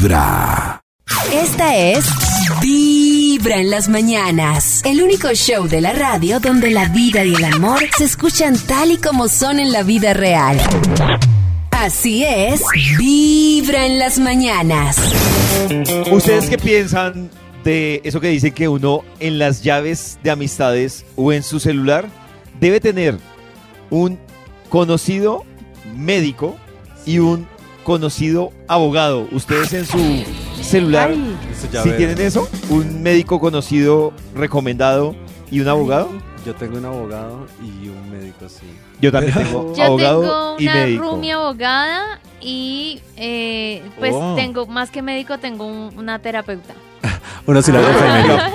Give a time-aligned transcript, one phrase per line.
[0.00, 0.80] Vibra.
[1.30, 2.06] Esta es
[2.62, 4.80] Vibra en las mañanas.
[4.86, 8.92] El único show de la radio donde la vida y el amor se escuchan tal
[8.92, 10.58] y como son en la vida real.
[11.70, 12.62] Así es,
[12.96, 14.96] Vibra en las mañanas.
[16.10, 17.28] ¿Ustedes qué piensan
[17.62, 22.08] de eso que dicen que uno en las llaves de amistades o en su celular
[22.58, 23.18] debe tener
[23.90, 24.18] un
[24.70, 25.44] conocido
[25.94, 26.56] médico
[27.04, 27.46] y un
[27.84, 29.26] conocido abogado?
[29.32, 30.24] ¿Ustedes en su
[30.62, 31.14] celular
[31.82, 32.48] si tienen eso?
[32.68, 35.14] ¿Un médico conocido recomendado
[35.50, 36.08] y un abogado?
[36.44, 38.66] Yo tengo un abogado y un médico, sí.
[39.00, 41.02] Yo también tengo Yo abogado tengo y una médico.
[41.02, 44.34] roomie abogada y eh, pues Oh.
[44.36, 46.74] tengo, más que médico, tengo un- una terapeuta.
[47.46, 48.02] Pero es que me parece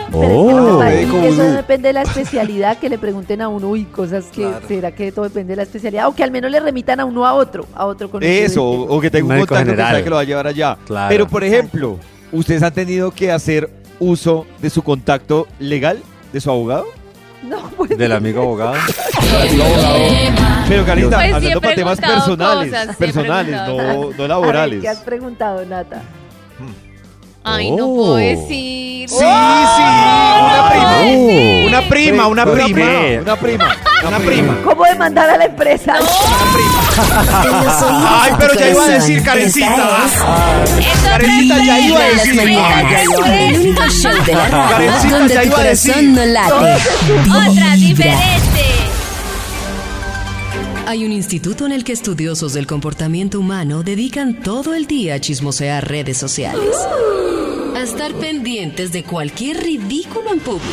[0.09, 1.53] médico que eso vudú.
[1.55, 4.67] depende de la especialidad, que le pregunten a uno, uy, cosas que Claro.
[4.67, 7.25] será que todo depende de la especialidad, o que al menos le remitan a uno
[7.25, 9.91] a otro, a otro conocido Eso, o que tenga un Médico contacto que general.
[9.91, 10.77] sabe que lo va a llevar allá.
[10.85, 11.09] Claro.
[11.09, 11.99] Pero, por ejemplo,
[12.31, 16.01] ¿ustedes han tenido que hacer uso de su contacto legal
[16.33, 16.85] de su abogado?
[17.47, 18.73] No, pues, Del amigo abogado.
[20.67, 24.81] Pero, Carita, Pues hablando para temas personales, cosas, personales, no, no a ver, laborales.
[24.81, 26.01] ¿qué has preguntado, Nata?
[27.47, 27.95] Ay, no Oh.
[27.95, 29.07] puedo decir.
[29.07, 30.97] Sí, sí, una prima.
[31.67, 32.85] Una prima, una Una prima.
[33.21, 33.75] Una prima.
[34.07, 34.57] Una prima.
[34.63, 35.99] ¿Cómo demandar a la empresa?
[35.99, 39.75] Los oídos Ay, pero ya iba a decir Eso Karencita
[41.65, 42.35] ya iba a decir.
[42.35, 42.91] mañanas.
[42.91, 45.63] ya iba a El único show de la radio Karencita donde ya tu iba a
[45.63, 45.93] decir.
[45.93, 46.53] corazón no late.
[47.51, 48.63] Otra diferente.
[50.87, 55.19] Hay un instituto en el que estudiosos del comportamiento humano dedican todo el día a
[55.19, 56.75] chismosear redes sociales.
[57.75, 60.65] A estar pendientes de cualquier ridículo en público.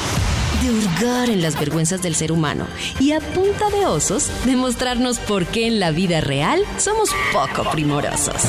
[0.62, 2.66] De hurgar en las vergüenzas del ser humano.
[3.00, 8.42] Y a punta de osos, demostrarnos por qué en la vida real somos poco primorosos.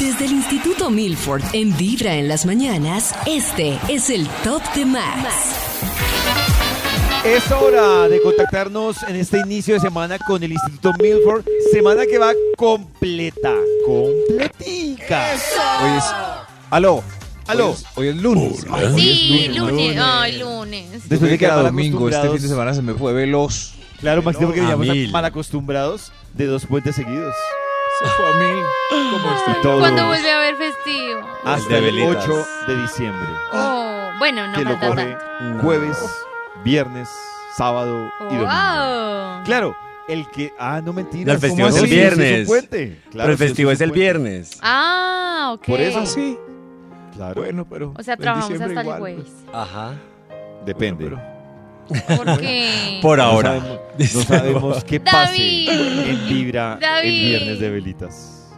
[0.00, 5.71] Desde el Instituto Milford en Vibra en las mañanas, este es el Top de Max.
[7.24, 11.44] Es hora de contactarnos en este inicio de semana con el Instituto Milford.
[11.72, 13.54] Semana que va completa,
[13.86, 15.28] completica.
[15.82, 16.04] Hoy es.
[16.70, 17.02] Aló.
[17.46, 17.66] Aló.
[17.68, 18.66] Hoy es, hoy es lunes.
[18.70, 19.98] Ay, Sí, es lunes.
[20.02, 21.08] Ay, lunes.
[21.08, 23.74] Después de que era domingo, este fin de semana se me fue veloz.
[24.00, 25.12] Claro, Maxito, porque veníamos mil.
[25.12, 27.34] mal acostumbrados de dos puentes seguidos.
[28.02, 28.60] Se fue a mí.
[28.90, 29.50] ¿Cómo está?
[29.58, 31.20] Y todos ¿Cuándo vuelve a haber festivo?
[31.44, 32.24] hasta El de el velitas.
[32.28, 33.28] 8 de diciembre.
[33.52, 35.62] Oh, bueno, no que lo falta coge tanto.
[35.62, 35.98] jueves,
[36.64, 37.08] viernes,
[37.56, 38.44] sábado y domingo.
[38.44, 39.44] Wow.
[39.44, 39.76] Claro,
[40.08, 40.52] el que...
[40.58, 41.32] Ah, no mentira.
[41.32, 42.48] El festivo es el viernes.
[42.70, 44.58] Pero el festivo es el viernes.
[44.62, 45.66] Ah, ok.
[45.66, 46.38] Por eso Ah, sí.
[47.14, 47.92] Claro, Bueno, pero.
[47.98, 49.26] O sea, trabajamos hasta el jueves.
[49.52, 49.92] Ajá.
[50.64, 51.08] depende.
[51.10, 51.22] Bueno,
[52.16, 52.98] ¿Por qué?
[53.02, 53.60] Por No ahora.
[53.60, 53.80] sabemos-
[54.14, 55.32] No sabemos qué pase
[55.66, 55.68] David.
[56.08, 57.08] en Vibra David.
[57.10, 58.48] el viernes de velitas.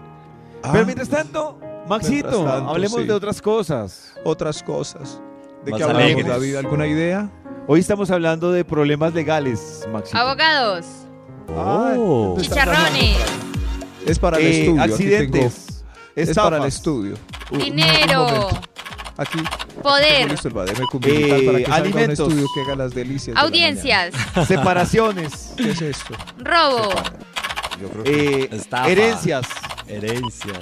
[0.62, 3.06] Ah, Pero mientras tanto, Maxito, Mientras tanto, hablemos sí.
[3.06, 4.14] de otras cosas.
[4.24, 5.20] otras cosas.
[5.64, 6.26] ¿De qué hablamos, alegres.
[6.26, 6.56] David?
[6.56, 7.30] ¿Alguna idea?
[7.66, 10.18] Hoy estamos hablando de problemas legales, Maxito.
[10.18, 10.86] Abogados,
[11.48, 12.36] Oh.
[12.40, 13.16] chicharrones,
[14.06, 14.82] Es para el Eh, estudio.
[14.82, 15.84] Accidentes.
[16.14, 17.14] es para el estudio.
[17.50, 18.48] Dinero.
[19.16, 19.38] Aquí
[19.82, 20.66] poder, listo el Eh, para
[21.58, 22.28] que salga un alimentos.
[22.28, 23.34] estudio que haga las delicias.
[23.36, 24.12] de audiencias,
[24.48, 25.52] separaciones.
[25.56, 26.14] ¿Qué es esto?
[26.38, 26.90] robo,
[27.80, 29.46] Yo creo que eh, herencias,
[29.86, 30.52] Herencia.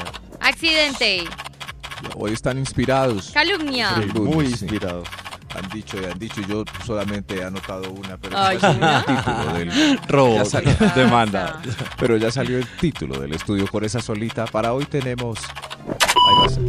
[0.41, 1.25] accidente,
[2.17, 3.31] hoy están inspirados.
[3.33, 3.95] calumnia.
[4.01, 4.21] Sí.
[4.21, 4.65] muy sí.
[4.65, 5.09] inspirados.
[5.55, 8.89] Han dicho y han dicho, y yo solamente he anotado una, pero Ay, ya salió
[8.89, 10.45] el título del, Robo.
[10.47, 10.73] Salió.
[10.97, 11.61] Demanda.
[11.99, 14.47] pero ya salió el título del estudio por esa solita.
[14.47, 15.39] Para hoy tenemos.
[15.89, 16.63] Ahí va a ser.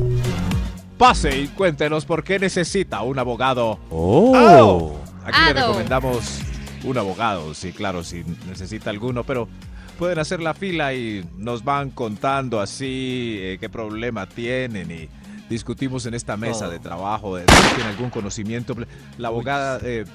[0.98, 3.80] Pase y cuéntenos por qué necesita un abogado.
[3.90, 4.98] Oh.
[5.26, 5.68] Aquí le Ado.
[5.68, 6.40] recomendamos
[6.84, 9.48] un abogado, sí, claro, si necesita alguno, pero
[9.98, 15.10] pueden hacer la fila y nos van contando así eh, qué problema tienen y
[15.50, 16.70] discutimos en esta mesa Oh.
[16.72, 18.76] de trabajo, de si tienen algún conocimiento.
[19.18, 20.06] La abogada, eh,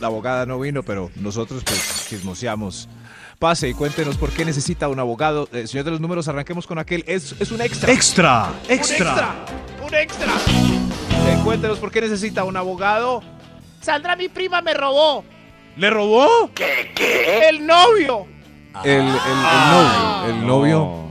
[0.00, 2.88] la abogada no vino, pero nosotros pues chismoseamos.
[3.38, 5.48] Pase y cuéntenos por qué necesita un abogado.
[5.52, 7.04] Eh, señor de los números, arranquemos con aquel.
[7.06, 7.92] Es, es un extra.
[7.92, 9.34] Extra, ¡Un extra!
[9.86, 10.32] ¡Un extra!
[11.28, 13.22] Eh, cuéntenos por qué necesita un abogado.
[13.82, 15.22] Sandra, mi prima me robó.
[15.76, 16.50] ¿Le robó?
[16.54, 16.92] ¿Qué?
[16.94, 17.48] ¿Qué?
[17.50, 18.26] El novio.
[18.84, 19.14] El, el- el
[19.70, 20.24] novio.
[20.28, 21.06] El novio.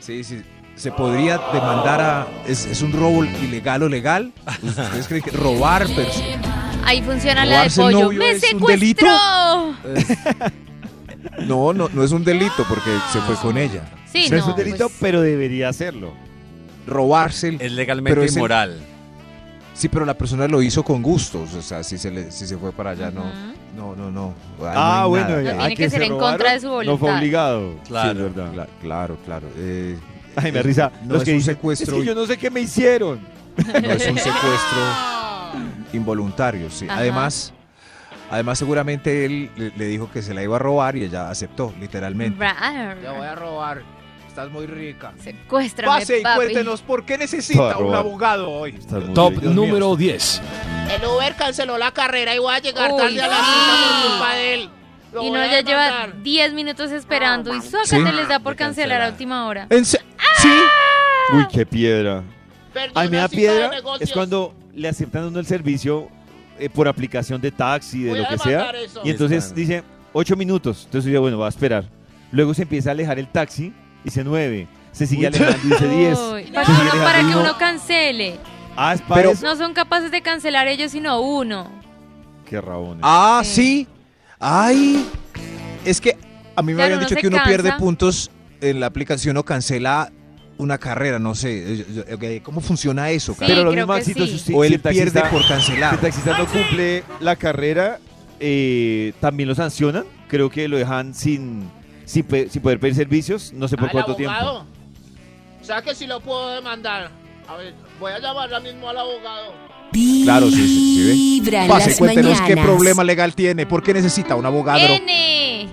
[0.00, 0.42] Sí, sí.
[0.82, 2.26] Se podría demandar a.
[2.44, 4.32] ¿Es, es un robo ilegal o legal?
[4.64, 6.40] ¿Ustedes creen que robar personas?
[6.84, 8.04] Ahí funciona la de ¿Robarse el pollo.
[8.06, 9.06] novio ¡Me es un delito?
[9.84, 10.42] secuestró!
[11.46, 13.84] No, no, no es un delito porque se fue con ella.
[14.12, 14.42] Sí, no, no.
[14.42, 16.14] es un delito, pues, pero debería hacerlo.
[16.88, 18.80] Robarse el- Es legalmente Pero es el- inmoral.
[19.74, 21.54] Sí, pero la persona lo hizo con gustos.
[21.54, 23.20] O sea, si se, le, si se fue para allá, no.
[23.20, 23.30] Ujú.
[23.76, 24.34] No, no, no.
[24.58, 25.42] Ahí no Ah, bueno, nada.
[25.42, 27.18] No ah, tiene que ser se en contra de su robaron, No fue voluntad.
[27.20, 27.74] obligado.
[27.86, 28.52] Claro, Sí, es verdad.
[28.52, 29.46] Cla- claro, claro.
[29.56, 29.96] eh,
[30.36, 30.90] Ay, me risa.
[31.04, 31.96] No los es que un dicen, secuestro.
[31.96, 33.20] Es que yo no sé qué me hicieron.
[33.56, 34.80] No es un secuestro
[35.92, 36.86] involuntario, sí.
[36.88, 37.00] Ajá.
[37.00, 37.52] Además,
[38.30, 42.38] además seguramente él le, dijo que se la iba a robar y ella aceptó, literalmente.
[42.38, 43.82] Bra- Te voy a robar.
[44.26, 45.12] Estás muy rica.
[45.22, 46.36] Secuéstrame, Pase y papi.
[46.36, 48.72] cuéntenos por qué necesita un abogado hoy.
[49.14, 50.40] Top número 10.
[50.98, 53.42] El Uber canceló la carrera y voy a llegar Uy, tarde a la sí.
[53.44, 54.70] cita por culpa de él.
[55.12, 56.22] Lo Y no, ya lleva demandar.
[56.22, 58.16] 10 minutos esperando y suácate Sí.
[58.16, 59.66] les da por De cancelar a última hora.
[59.68, 60.00] ¿En se-
[60.42, 60.48] ¿Sí?
[61.34, 62.22] Uy, qué piedra.
[62.72, 63.70] Perdí A mí me da piedra.
[64.00, 66.08] Es cuando le aceptan a uno el servicio
[66.58, 68.70] eh, por aplicación de taxi, de Voy lo que sea.
[68.70, 69.00] eso.
[69.04, 70.82] Y entonces dice ocho minutos.
[70.86, 71.84] Entonces yo, bueno, va a esperar.
[72.30, 73.72] Luego se empieza a alejar el taxi,
[74.04, 74.66] dice nueve.
[74.92, 76.18] Se sigue alejando, dice diez.
[76.18, 78.36] Uy, para, que uno cancele.
[78.76, 79.46] Ah, es para Pero- eso.
[79.46, 81.70] No son capaces de cancelar ellos, sino uno.
[82.46, 83.00] Qué rabones.
[83.02, 83.52] Ah, Sí.
[83.54, 83.88] sí.
[84.38, 85.06] Ay.
[85.84, 86.16] Es que
[86.56, 88.30] a mí me Claro, habían uno dicho se que uno pierde puntos
[88.60, 90.10] en la aplicación o cancela
[90.58, 91.84] una carrera, no sé.
[92.08, 93.32] eh, ok, ¿Cómo funciona eso?
[93.32, 93.48] Sí, cara?
[93.54, 94.04] Pero lo mismo, sí.
[94.04, 95.94] si, usted- o si él pierde taxista- por si cancelar.
[95.94, 97.98] el taxista no cumple la carrera,
[98.40, 100.04] eh, también lo sancionan.
[100.28, 101.68] Creo que lo dejan sin,
[102.04, 103.52] sin, sin poder pedir servicios.
[103.52, 104.34] No sé por ¿Al cuánto tiempo.
[104.36, 104.66] abogado?
[105.60, 107.10] O sea que si lo puedo demandar.
[107.48, 109.52] A ver, voy a llamar ahora mismo al abogado.
[110.24, 111.66] Claro, sí, sí, sí, ve.
[111.68, 112.64] Pase, cuéntenos qué mañanas.
[112.64, 113.66] problema legal tiene.
[113.66, 114.78] ¿Por qué necesita un abogado?
[114.80, 115.68] N.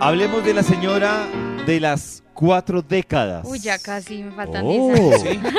[0.00, 1.26] Hablemos de la señora
[1.66, 3.46] de las cuatro décadas.
[3.48, 4.92] Uy, ya casi me faltan Oh.
[4.92, 5.52] 10 años.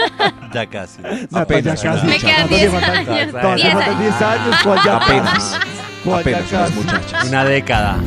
[0.54, 1.02] Ya casi.
[1.32, 1.82] Apenas.
[1.82, 2.08] ya casi.
[2.08, 3.32] Me quedan 10 años.
[3.32, 4.02] Todavía 10 faltan años.
[4.20, 4.56] 10 años.
[4.64, 5.60] ¿cuál ya Apenas.
[6.04, 6.74] ¿Cuál ya Apenas casi?
[6.76, 7.28] muchachas.
[7.30, 7.98] Una década.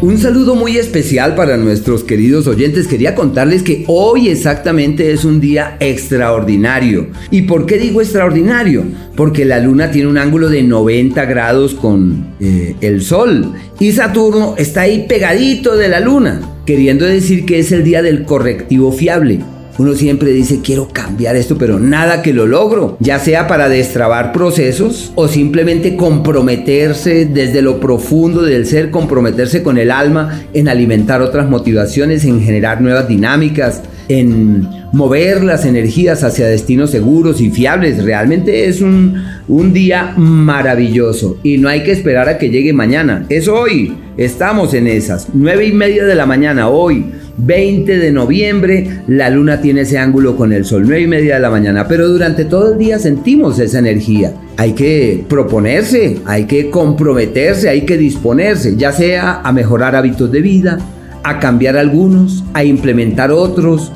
[0.00, 2.88] Un saludo muy especial para nuestros queridos oyentes.
[2.88, 7.06] Quería contarles que hoy exactamente es un día extraordinario.
[7.30, 8.82] ¿Y por qué digo extraordinario?
[9.16, 14.54] Porque la luna tiene un ángulo de 90 grados con eh, el sol y Saturno
[14.58, 19.40] está ahí pegadito de la luna, queriendo decir que es el día del correctivo fiable.
[19.78, 24.32] Uno siempre dice quiero cambiar esto, pero nada que lo logro, ya sea para destrabar
[24.32, 31.22] procesos o simplemente comprometerse desde lo profundo del ser, comprometerse con el alma en alimentar
[31.22, 38.04] otras motivaciones, en generar nuevas dinámicas, en mover las energías hacia destinos seguros y fiables.
[38.04, 43.24] Realmente es un, un día maravilloso y no hay que esperar a que llegue mañana,
[43.30, 43.96] es hoy.
[44.18, 47.06] Estamos en esas, nueve y media de la mañana hoy.
[47.38, 51.40] 20 de noviembre, la luna tiene ese ángulo con el sol, 9 y media de
[51.40, 54.34] la mañana, pero durante todo el día sentimos esa energía.
[54.58, 60.42] Hay que proponerse, hay que comprometerse, hay que disponerse, ya sea a mejorar hábitos de
[60.42, 60.78] vida,
[61.24, 63.92] a cambiar algunos, a implementar otros,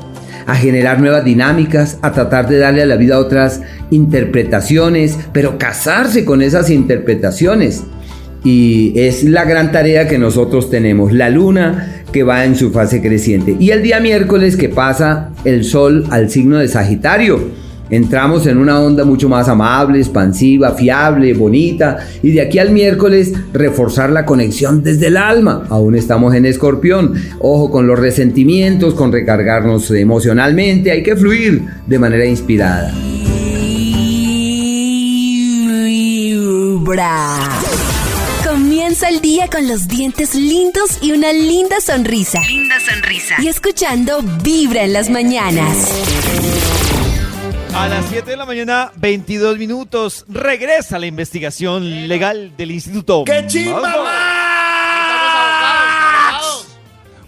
[0.47, 3.61] a generar nuevas dinámicas, a tratar de darle a la vida otras
[3.91, 7.83] interpretaciones, pero casarse con esas interpretaciones.
[8.47, 13.01] Y es la gran tarea que nosotros tenemos, la luna que va en su fase
[13.01, 13.57] creciente.
[13.59, 17.41] Y el día miércoles que pasa el sol al signo de Sagitario.
[17.89, 21.97] Entramos en una onda mucho más amable, expansiva, fiable, bonita.
[22.23, 25.65] Y de aquí al miércoles reforzar la conexión desde el alma.
[25.69, 27.15] Aún estamos en escorpión.
[27.39, 30.89] Ojo con los resentimientos, con recargarnos emocionalmente.
[30.91, 32.93] Hay que fluir de manera inspirada.
[36.87, 37.96] Vibra.
[38.97, 42.39] Comienza el día con los dientes lindos y una linda sonrisa.
[42.47, 43.35] Linda sonrisa.
[43.37, 45.91] Y escuchando Vibra en las mañanas.
[47.75, 53.23] A las 7 de la mañana, 22 minutos, regresa la investigación legal del Instituto.
[53.23, 54.17] ¡Qué abogados,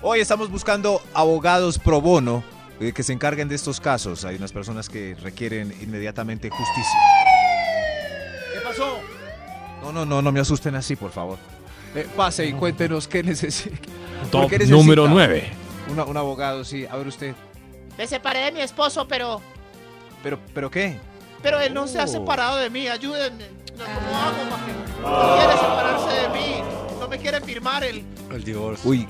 [0.02, 2.44] Hoy estamos buscando abogados pro bono
[2.80, 4.26] eh, que se encarguen de estos casos.
[4.26, 7.00] Hay unas personas que requieren inmediatamente justicia.
[8.56, 8.98] ¿Qué pasó?
[9.84, 11.38] No, no, no, no me asusten así, por favor.
[11.96, 13.78] Eh, pase y cuéntenos qué necesita.
[14.22, 15.50] ¿Por Top qué necesita número 9.
[15.92, 16.86] una- un abogado, sí.
[16.90, 17.34] A ver usted.
[17.98, 19.42] Me separé de mi esposo, pero,
[20.24, 20.98] ¿Pero, pero qué?
[21.42, 22.08] pero él no se ha Oh.
[22.08, 22.88] separado de mí.
[22.88, 23.46] Ayúdenme.
[23.78, 26.64] No, ¿Cómo hago para que no quiere separarse de mí?
[27.00, 28.04] No me quiere firmar el...
[28.32, 28.90] El divorcio.
[28.90, 29.08] Uy,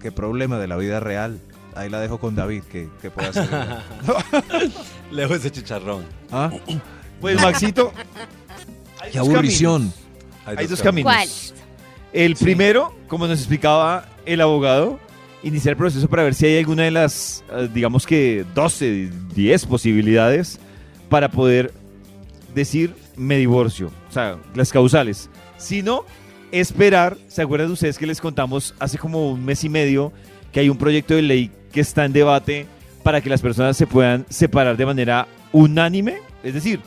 [0.00, 1.38] qué problema de la vida real.
[1.74, 3.48] Ahí la dejo con David, que, que puede hacer.
[5.10, 6.04] Lejos ese chicharrón.
[6.30, 6.50] ¿Ah?
[7.20, 7.92] Pues Maxito,
[9.00, 9.92] hay ¡Qué dos aburrición!
[10.44, 11.12] Hay dos caminos.
[11.12, 11.28] ¿Cuál?
[12.12, 15.00] El primero, como nos explicaba el abogado,
[15.42, 19.66] iniciar el proceso para ver si hay alguna de las, eh, digamos que 12, 10
[19.66, 20.60] posibilidades
[21.08, 21.72] para poder
[22.54, 23.90] decir me divorcio.
[24.08, 25.30] O sea, las causales.
[25.56, 26.04] Si no,
[26.50, 27.16] esperar.
[27.28, 30.12] ¿Se acuerdan de ustedes que les contamos hace como un mes y medio
[30.52, 32.66] que hay un proyecto de ley que está en debate
[33.02, 36.18] para que las personas se puedan separar de manera unánime?
[36.44, 36.80] Es decir,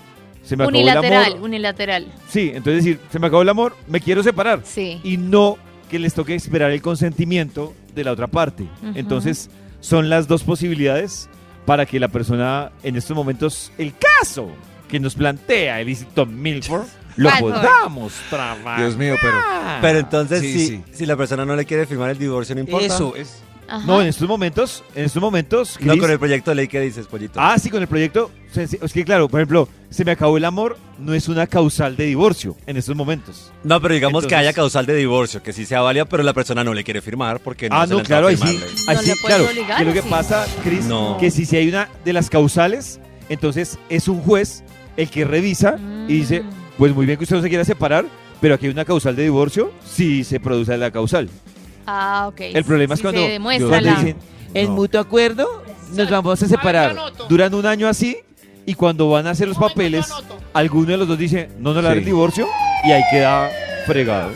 [0.45, 1.41] se me acabó el Unilateral, amor.
[1.41, 2.07] unilateral.
[2.29, 4.61] Sí, entonces decir, se me acabó el amor, me quiero separar.
[4.63, 4.99] Sí.
[5.03, 5.57] Y no
[5.89, 8.65] que les toque esperar el consentimiento de la otra parte.
[8.95, 9.49] Entonces,
[9.81, 11.29] son las dos posibilidades
[11.65, 14.49] para que la persona, en estos momentos, el caso
[14.87, 16.85] que nos plantea el Instituto Milford,
[17.17, 17.53] lo Milford.
[17.53, 18.79] podamos trabajar.
[18.79, 19.37] Dios mío, pero
[19.81, 20.83] Pero entonces, Sí, si, sí.
[20.91, 22.85] si la persona no le quiere firmar el divorcio, no importa.
[22.87, 23.41] eso es.
[23.67, 23.85] Ajá.
[23.85, 27.07] No, en estos momentos, en estos momentos, No con el proyecto de ley que dices,
[27.07, 27.39] pollito.
[27.41, 28.31] Ah, sí, con el proyecto.
[28.51, 31.45] se- se- Es que claro, por ejemplo, se me acabó el amor, no es una
[31.47, 33.51] causal de divorcio en estos momentos.
[33.63, 36.63] No, pero digamos que haya causal de divorcio, que sí sea válida, pero la persona
[36.63, 38.59] no le quiere firmar porque no ah, se no, le claro, ahí sí.
[38.87, 39.45] Ahí No sí, claro.
[39.45, 40.07] obligar, que lo ¿o que sí?
[40.09, 41.17] pasa, Cris, No.
[41.19, 44.63] que si, si hay una de las causales, entonces es un juez
[44.95, 46.49] el que revisa y dice, Mm.
[46.77, 48.05] pues muy bien que usted no se quiera separar,
[48.39, 51.29] pero aquí hay una causal de divorcio, si se produce la causal.
[51.85, 52.39] Ah, ok.
[52.41, 54.17] El problema es Sí cuando, se demuestra cuando la- dicen,
[54.53, 54.71] en No.
[54.73, 55.63] mutuo acuerdo,
[55.93, 56.91] nos vamos a separar.
[56.91, 57.25] anoto.
[57.27, 58.17] Duran un año así
[58.65, 60.37] y cuando van a hacer los momento, papeles, yo anoto.
[60.53, 61.99] alguno de los dos dice, no nos la Sí.
[61.99, 62.47] el divorcio
[62.83, 63.49] y ahí queda
[63.85, 64.31] fregado.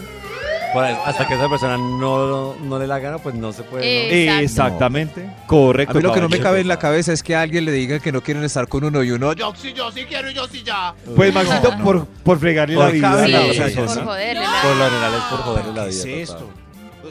[0.72, 3.82] Por ahí, hasta que esa persona no, no le la gana, pues no se puede.
[3.84, 4.13] ¿no?
[4.13, 4.44] Exacto.
[4.44, 5.29] Exactamente.
[5.48, 5.94] Correcto.
[5.94, 6.44] A mí lo que no me caballero.
[6.44, 8.84] cabe en la cabeza es que a alguien le diga que no quieren estar con
[8.84, 9.34] uno y uno.
[9.34, 10.94] Yo sí, yo sí quiero y yo sí ya.
[11.15, 11.84] Pues Maxito, No.
[11.84, 13.25] por, por fregarle la Por vida.
[13.25, 14.06] Sí, la a la otra otra por persona.
[14.06, 14.51] joderle No.
[14.51, 16.22] la- Por lo general es por joderle la ¿Qué vida.
[16.22, 16.44] es total.
[16.46, 16.58] esto?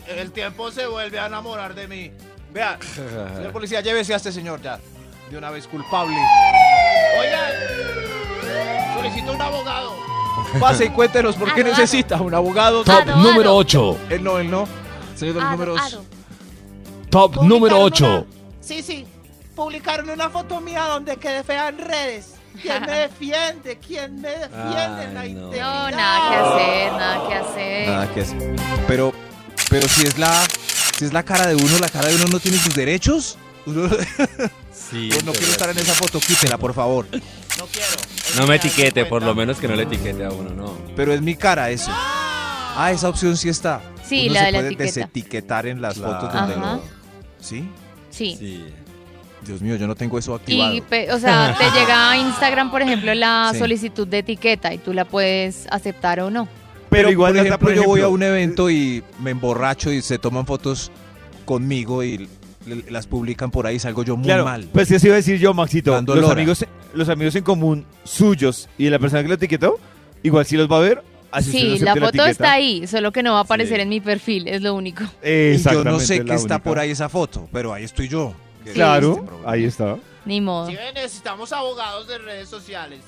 [0.08, 2.10] El tiempo se vuelve a enamorar de mí.
[2.52, 2.78] Vea,
[3.36, 4.78] señor policía, llévese a este señor ya.
[5.30, 6.16] De una vez culpable.
[7.20, 7.52] Oigan,
[8.96, 9.92] solicito un abogado.
[10.58, 11.80] Pase y cuéntenos por qué Ado, ado.
[11.82, 12.84] necesita un abogado.
[12.84, 13.56] Top Ado, número ado.
[13.58, 13.98] 8.
[14.10, 14.66] Él no, él no.
[15.14, 15.98] Señor de los números.
[17.10, 18.06] Top número Publicaron 8.
[18.06, 18.24] una-
[18.60, 19.06] Sí, sí.
[19.54, 22.34] Publicaron una foto mía donde quedé fea en redes.
[22.62, 23.78] ¿Quién me defiende?
[23.86, 25.48] ¿Quién me defiende en la Ay, no.
[25.50, 27.88] No, nada que hacer, nada que hacer.
[27.88, 28.34] Nada que es.
[28.86, 29.12] Pero,
[29.68, 30.32] pero si es la,
[30.96, 33.36] si es la cara de uno, la cara de uno no tiene sus derechos.
[33.66, 33.88] Uno-
[34.90, 37.06] Sí, no quiero estar en esa foto, quítela, por favor.
[37.12, 37.88] No quiero.
[38.38, 40.78] No me etiquete, por lo menos que no le etiquete a uno, no.
[40.96, 41.90] Pero es mi cara eso.
[41.92, 43.82] Ah, esa opción sí está.
[44.08, 44.84] Sí, Uno la se de la puede etiqueta.
[45.00, 46.14] desetiquetar en las Claro.
[46.20, 46.82] fotos donde lo-
[47.38, 47.68] ¿Sí?
[48.10, 48.36] Sí.
[48.38, 48.64] Sí.
[49.42, 50.72] Dios mío, yo no tengo eso activado.
[50.74, 53.58] Y, pe- o sea, te llega a Instagram, por ejemplo, la Sí.
[53.58, 56.48] solicitud de etiqueta y tú la puedes aceptar o no.
[56.90, 60.00] Pero igual, por ejemplo, por yo voy a ejemplo, un evento y me emborracho y
[60.02, 60.90] se toman fotos
[61.44, 62.28] conmigo y
[62.90, 64.68] las publican por ahí y salgo yo muy Claro, mal.
[64.72, 65.92] pues eso iba a decir yo, Maxito.
[65.92, 66.34] Dando Los lora.
[66.34, 66.64] amigos,
[66.94, 69.78] los amigos en común suyos y de la persona que lo etiquetó,
[70.22, 71.02] igual sí los va a ver.
[71.30, 72.30] Así no Sí, la foto etiqueta.
[72.30, 73.82] está ahí, solo que no va a aparecer Sí.
[73.82, 75.04] en mi perfil, es lo único.
[75.04, 75.90] Y yo Exactamente.
[75.90, 76.64] no sé es qué la está única.
[76.64, 78.32] por ahí esa foto, pero ahí estoy yo.
[78.64, 79.96] Que- Claro, este ahí está.
[80.24, 80.68] Ni modo.
[80.68, 83.00] Si ven, necesitamos abogados de redes sociales.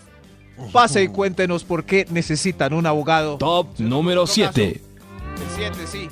[0.72, 3.38] Pase y cuéntenos por qué necesitan un abogado.
[3.38, 4.62] Top número 7.
[4.72, 4.80] El
[5.56, 6.08] 7, sí.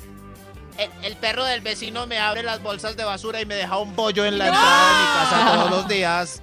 [0.77, 3.95] El, el perro del vecino me abre las bolsas de basura y me deja un
[3.95, 6.41] bollo en la entrada de mi casa todos los días.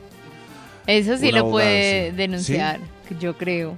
[0.87, 2.17] Eso sí Un lo abogado, puede sí.
[2.17, 2.81] denunciar,
[3.19, 3.77] yo creo.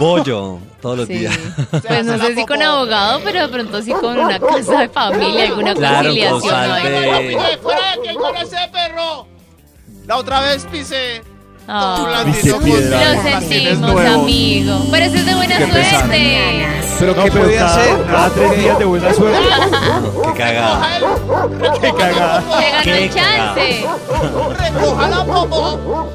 [0.00, 1.18] Bollo todos los Sí.
[1.18, 1.38] días.
[1.86, 5.44] Pues no sé si con abogado, pero de pronto sí con una casa de familia,
[5.44, 6.40] alguna Claro, conciliación.
[6.40, 6.90] causal ¿no?
[6.90, 9.26] de- Oye, fuera de aquí con ese perro.
[10.06, 11.22] La otra vez pisé.
[11.68, 13.14] Piedra.
[13.14, 14.86] con lo sentimos, amigo.
[14.90, 16.66] Pero eso es de buena suerte.
[16.98, 18.06] Pero No, ¿qué pero puede cada, hacer?
[18.06, 19.38] cada tres días de buena suerte.
[20.24, 20.98] Qué cagada.
[21.80, 22.40] Qué cagada.
[22.60, 23.86] Le ganó Qué el chance.
[24.72, 26.08] Recoja la popo.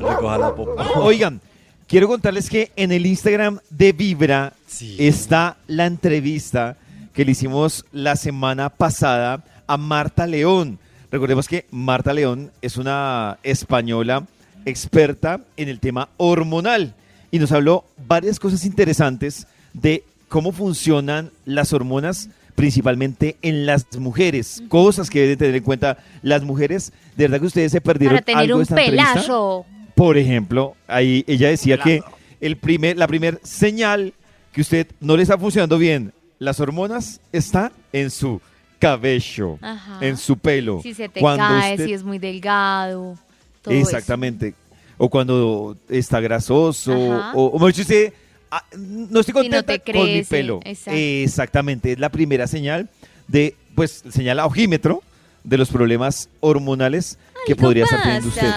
[0.00, 0.86] Recoja la popa.
[0.96, 1.40] Oigan,
[1.86, 4.96] quiero contarles que en el Instagram de Vibra Sí.
[4.98, 6.76] está la entrevista
[7.14, 10.78] que le hicimos la semana pasada a Marta León.
[11.10, 14.24] Recordemos que Marta León es una española
[14.64, 16.94] experta en el tema hormonal
[17.30, 24.62] y nos habló varias cosas interesantes de cómo funcionan las hormonas principalmente en las mujeres,
[24.68, 26.92] cosas que deben tener en cuenta las mujeres.
[27.16, 29.12] De verdad que ustedes se perdieron Para tener algo un esta entrevista?
[29.14, 29.66] pelazo.
[29.94, 32.02] Por ejemplo, ahí ella decía que
[32.40, 34.12] el primer, la primer señal
[34.52, 38.40] que usted no le está funcionando bien las hormonas está en su
[38.78, 39.98] cabello, Ajá.
[40.00, 40.80] en su pelo.
[40.82, 43.16] Si se te Cuando cae, usted- si es muy delgado.
[43.62, 43.88] Todo eso.
[43.88, 44.54] Exactamente.
[44.98, 47.32] O cuando está grasoso, Ajá.
[47.34, 48.12] o, o mejor dicho, usted,
[48.50, 50.60] ah, no estoy Si no contenta te con mi pelo.
[50.64, 52.88] Exactamente, es la primera señal
[53.26, 55.02] de, pues, señal a ojímetro
[55.44, 58.52] de los problemas hormonales que podría estar teniendo usted.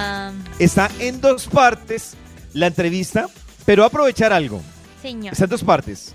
[0.60, 2.16] Está en dos partes
[2.54, 3.28] la entrevista,
[3.66, 4.62] pero aprovechar algo.
[5.02, 5.34] Señor.
[5.34, 6.14] Está en dos partes.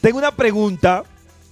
[0.00, 1.04] Tengo una pregunta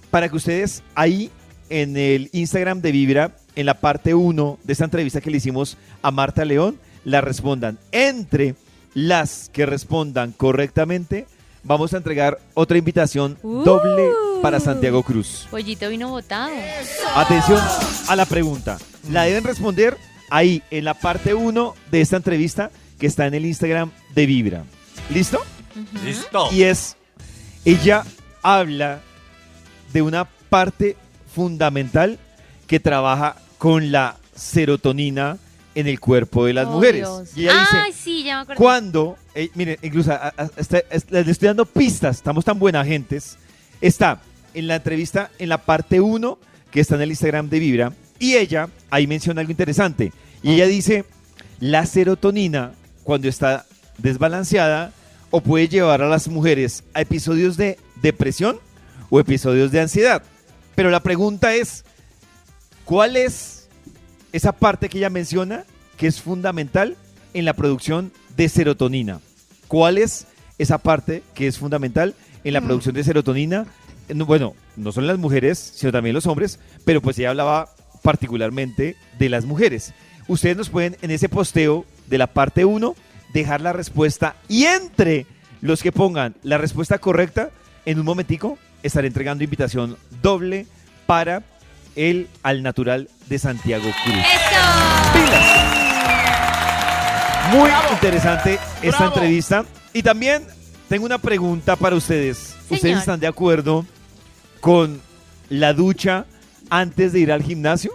[0.09, 1.29] para que ustedes ahí
[1.69, 5.75] en el Instagram de Vibra, en la parte 1 de esta entrevista que le hicimos
[6.01, 7.77] a Marta León, la respondan.
[7.91, 8.55] Entre
[8.93, 11.27] las que respondan correctamente,
[11.63, 13.63] vamos a entregar otra invitación Uh.
[13.63, 14.07] doble
[14.41, 15.45] para Santiago Cruz.
[15.51, 16.51] Pollito vino botado.
[17.15, 17.59] Atención
[18.07, 18.77] a la pregunta.
[19.11, 19.97] La deben responder
[20.29, 24.63] ahí en la parte 1 de esta entrevista que está en el Instagram de Vibra.
[25.09, 25.41] ¿Listo?
[26.05, 26.47] Listo.
[26.53, 26.95] Y es,
[27.65, 28.05] ella
[28.41, 29.01] habla
[29.91, 30.95] de una parte
[31.35, 32.17] fundamental
[32.67, 35.37] que trabaja con la serotonina
[35.75, 37.01] en el cuerpo de las Oh, mujeres.
[37.01, 37.29] Dios.
[37.35, 38.57] Y ella dice, Ay, sí, ya me acordé.
[38.57, 43.37] cuando, eh, miren, incluso a- a- les estoy dando pistas, estamos tan buena gentes.
[43.79, 44.19] Está
[44.55, 46.39] en la entrevista, en la parte 1,
[46.71, 50.11] que está en el Instagram de Vibra, y ella ahí menciona algo interesante.
[50.41, 51.05] Y ella dice,
[51.59, 52.71] la serotonina,
[53.03, 53.65] cuando está
[53.97, 54.91] desbalanceada,
[55.31, 58.59] o puede llevar a las mujeres a episodios de depresión
[59.11, 60.23] o episodios de ansiedad.
[60.75, 61.85] Pero la pregunta es,
[62.89, 63.67] ¿cuál es
[64.33, 65.63] esa parte que ella menciona
[65.95, 66.97] que es fundamental
[67.35, 69.19] en la producción de serotonina?
[69.67, 70.25] ¿Cuál es
[70.57, 73.67] esa parte que es fundamental en la producción de serotonina?
[74.11, 77.69] No, Bueno, no solo en las mujeres, sino también los hombres, pero pues ella hablaba
[78.01, 79.93] particularmente de las mujeres.
[80.27, 82.95] Ustedes nos pueden en ese posteo de la parte 1
[83.35, 85.27] dejar la respuesta y entre
[85.61, 87.51] los que pongan la respuesta correcta,
[87.85, 90.65] en un momentico estaré entregando invitación doble
[91.05, 91.43] para
[91.99, 94.15] el Al Natural de Santiago Cruz.
[97.51, 99.13] Muy interesante esta Bravo.
[99.15, 99.65] entrevista.
[99.91, 100.43] Y también
[100.87, 102.55] tengo una pregunta para ustedes.
[102.69, 103.85] ¿Ustedes están de acuerdo
[104.61, 105.01] con
[105.49, 106.25] la ducha
[106.69, 107.91] antes de ir al gimnasio?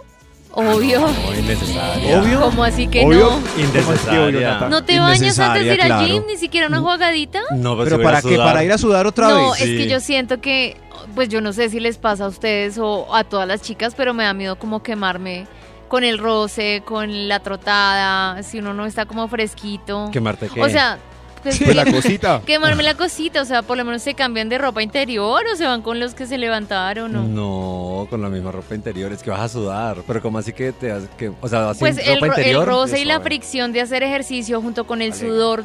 [0.51, 1.01] Obvio.
[1.01, 2.21] No, innecesaria.
[2.21, 2.41] Obvio.
[2.41, 3.41] ¿Cómo así que Obvio.
[3.57, 4.69] no?
[4.69, 6.23] ¿No te bañas antes de ir al gym?
[6.27, 7.41] ¿Ni siquiera una jugadita?
[7.55, 9.61] No, pues Pero si para qué, para ir a sudar otra no, vez.
[9.61, 10.77] es que yo siento que,
[11.15, 14.13] pues yo no sé si les pasa a ustedes o a todas las chicas, pero
[14.13, 15.47] me da miedo como quemarme
[15.87, 20.09] con el roce, con la trotada, si uno no está como fresquito.
[20.11, 20.61] ¿Quemarte qué?
[20.61, 20.97] O sea,
[21.43, 22.41] pues, Pues la cosita.
[22.45, 25.65] quemarme la cosita, o sea, por lo menos se cambian de ropa interior o se
[25.65, 27.23] van con los que se levantaron o...
[27.23, 29.97] No, con la misma ropa interior, es que vas a sudar.
[30.07, 32.67] Pero como así que te que, o sea, así Pues el, ropa ro- el interior.
[32.67, 35.63] roce y la fricción de hacer ejercicio junto con el sudor.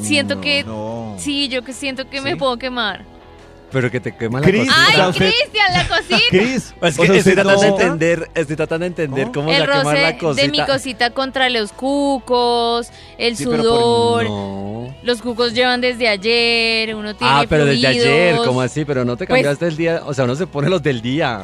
[0.00, 1.14] Siento que No.
[1.18, 2.36] sí, yo que siento que me ¿Sí?
[2.36, 3.04] puedo quemar.
[3.72, 4.76] Pero que te quema la Cris, cosita.
[4.76, 6.16] o ¡Ay, sea, Cristian, la cosita!
[6.30, 9.48] Cris, Es o que sea, estoy tratando de no- entender, estoy tratando de entender cómo
[9.50, 10.42] se el va a quemar la cosita.
[10.42, 14.24] de mi cosita contra los cucos, el Sí, pero por- sudor.
[14.24, 14.94] No.
[15.02, 18.02] Los cucos llevan desde ayer, uno tiene Ah, pero desde ayer,
[18.34, 18.46] fluidos.
[18.46, 18.84] ¿cómo así?
[18.84, 21.40] Pero no te Pues- cambiaste el día, o sea, uno se pone los del día.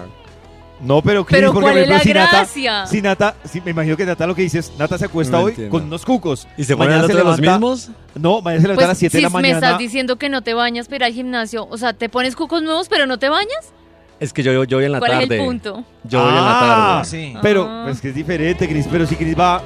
[0.80, 2.86] No, pero Cris, Pero porque ¿cuál por es la ejemplo, si Nata, gracia?
[2.86, 5.50] si Nata, si me imagino que Nata lo que dices, Nata se acuesta No hoy
[5.50, 5.72] entiendo.
[5.72, 6.46] con unos cucos.
[6.56, 7.90] ¿Y se ponen Mañana otros los levanta- mismos?
[8.14, 9.54] No, mañana se levanta Pues a las 7 si de la me mañana.
[9.58, 12.62] estás diciendo que no te bañas para ir al gimnasio, o sea, ¿te pones cucos
[12.62, 13.72] nuevos pero no te bañas?
[14.20, 15.24] Es que yo, yo voy en la ¿Cuál tarde.
[15.24, 15.84] es el punto?
[16.04, 17.10] Yo voy en la Ah, tarde.
[17.10, 17.34] Sí.
[17.42, 17.82] Pero, Ah.
[17.86, 18.86] pues que es diferente, Cris.
[18.90, 19.62] Pero si Cris va.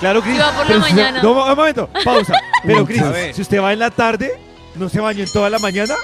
[0.00, 0.34] Claro, Cris.
[0.34, 1.22] Si va por la pero si usted- mañana.
[1.22, 2.34] No, un momento, pausa.
[2.64, 3.34] Pero, Cris, A ver.
[3.34, 4.32] si usted va en la tarde,
[4.76, 5.94] ¿no se bañó en toda la mañana?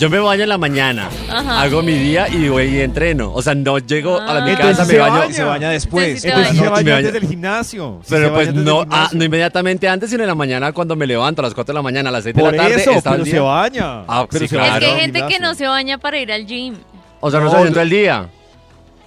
[0.00, 1.60] Yo me baño en la mañana, Ajá.
[1.60, 3.32] hago mi día y voy y entreno.
[3.34, 4.56] O sea, no llego a la, mi Ah.
[4.56, 5.18] casa, Entonces me se baño.
[5.18, 5.32] baña.
[5.34, 6.06] Se baña después.
[6.06, 6.58] Entonces, Entonces baña.
[6.58, 7.98] se No, baña me antes baña- del gimnasio.
[8.02, 9.18] Si se Pero baña pues del no, ah, gimnasio.
[9.18, 11.82] no inmediatamente antes, sino en la mañana cuando me levanto a las 4 de la
[11.82, 12.76] mañana, a las 6 de Por la tarde.
[12.80, 13.34] eso, está el pero día.
[13.34, 14.04] se baña.
[14.08, 14.66] Ah, pero sí, se claro.
[14.68, 16.76] Es baña que hay gente que no se baña para ir al gym.
[17.20, 18.28] O sea, no, No, estoy dentro yo- del día.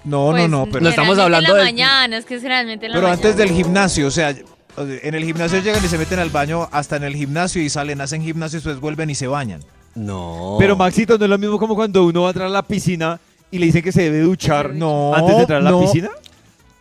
[0.03, 2.43] No, Pues, no, no, pero, No estamos generalmente hablando en la mañana, es que es
[2.43, 3.15] realmente en la pero mañana.
[3.27, 4.29] antes del gimnasio, o sea,
[4.77, 7.99] en el gimnasio llegan y se meten al baño hasta en el gimnasio y salen,
[7.99, 9.61] hacen gimnasio y después vuelven y se bañan.
[9.95, 10.55] No.
[10.59, 13.19] Pero Maxito, ¿no es lo mismo como cuando uno va a entrar a la piscina
[13.51, 15.81] y le dicen que se debe duchar No, antes de entrar a la no.
[15.81, 16.09] piscina?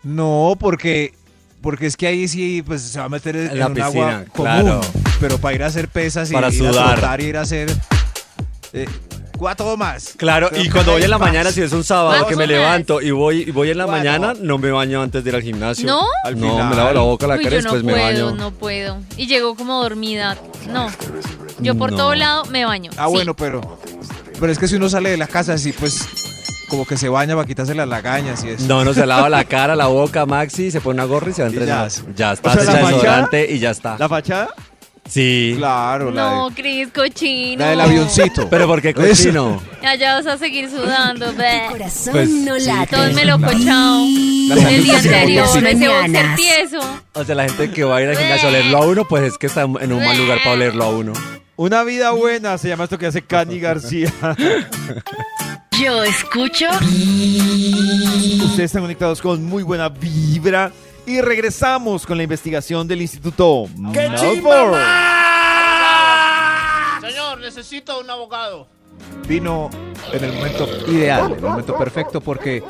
[0.03, 1.13] No, porque
[1.61, 3.87] porque es que ahí sí pues se va a meter en, En la un piscina,
[4.19, 4.81] agua común, claro.
[5.21, 7.05] pero para ir a hacer pesas y Para ir sudar.
[7.05, 7.71] a y ir a hacer
[8.73, 8.87] eh,
[9.43, 10.15] cuatro más.
[10.17, 13.11] Claro, y cuando voy en la mañana, si es un sábado que me levanto y
[13.11, 15.85] voy, y voy en la mañana, no me baño antes de ir al gimnasio.
[15.87, 16.07] ¿No?
[16.25, 16.69] Al no, final.
[16.71, 18.37] me lavo la boca, la Uy, cara y yo no después me puedo, baño.
[18.39, 18.99] no puedo.
[19.17, 20.37] Y llego como dormida.
[20.69, 20.89] No.
[21.59, 21.97] Yo por No.
[21.97, 22.93] todo lado me baño.
[22.97, 23.13] Ah, sí.
[23.15, 23.61] bueno, pero
[24.39, 26.07] pero es que si uno sale de la casa así pues
[26.69, 28.65] como que se baña para quitarse las lagañas y eso.
[28.69, 31.43] No, no se lava la cara, la boca, Maxi, se pone una gorra y se
[31.43, 31.89] va a Y entrenar.
[31.91, 32.03] ya.
[32.15, 33.97] Ya, está, O sea, se la echa fachada- desodorante y ya está.
[33.99, 34.49] ¿La fachada?
[35.09, 35.55] Sí.
[35.59, 37.63] Claro, la, No, de- Cris, cochino.
[37.65, 38.49] la del avioncito.
[38.49, 39.01] Pero ¿por qué Eso.
[39.03, 39.63] cochino?
[39.83, 41.33] Allá vas a seguir sudando.
[41.35, 41.63] bleh.
[41.71, 42.97] Corazón Pues, no sí, late.
[42.97, 44.05] Todo me lo cochao.
[44.07, 45.59] El día salud anterior, sí.
[45.59, 46.37] ese boxer Mañanas.
[46.37, 46.79] tieso.
[47.15, 49.25] O sea, la gente que va a ir al gimnasio a olerlo a uno, pues
[49.25, 51.13] es que está en un mal lugar para olerlo a uno.
[51.57, 54.11] Una vida buena se llama esto que hace Cani García.
[55.83, 56.67] Yo escucho
[58.45, 60.71] Ustedes están conectados con muy buena vibra.
[61.07, 64.79] Y regresamos con la investigación del Instituto Malfour.
[67.01, 68.69] Señor, necesito un abogado.
[69.27, 69.69] vino
[70.13, 72.63] en el momento ideal, en el momento perfecto porque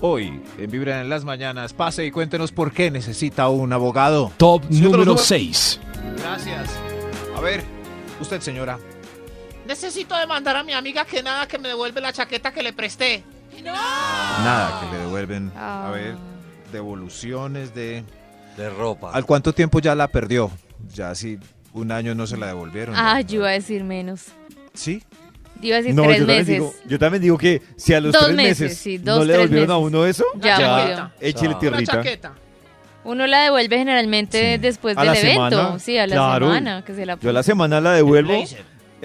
[0.00, 4.30] hoy en Vibra en las mañanas pase y cuéntenos por qué necesita un abogado.
[4.36, 5.22] Top número números.
[5.26, 5.80] 6.
[6.18, 6.70] Gracias.
[7.36, 7.64] A ver,
[8.20, 8.78] usted señora.
[9.66, 13.22] Necesito demandar a mi amiga que nada que me devuelve la chaqueta que le presté.
[13.64, 15.52] Nada, que le devuelven.
[15.56, 16.16] A ver,
[16.72, 18.02] devoluciones de...
[18.56, 19.12] De ropa.
[19.12, 20.50] ¿Al cuánto tiempo ya la perdió?
[20.94, 21.38] Ya si
[21.72, 22.94] un año no se la devolvieron.
[22.98, 24.26] Ah, yo iba a decir menos.
[24.74, 25.02] ¿Sí?
[25.60, 26.46] Yo iba a decir No, tres yo meses.
[26.48, 29.32] digo, yo también digo que si a los Dos tres meses, meses, sí, no le
[29.34, 31.50] devolvieron a uno eso, Ya ya, échele Chao.
[31.50, 31.92] Una tierrita.
[31.92, 32.34] chaqueta.
[33.04, 35.50] Uno la devuelve generalmente después A del la evento.
[35.50, 36.46] semana, Sí, a la claro.
[36.48, 38.34] semana que se la Yo a la semana la devuelvo.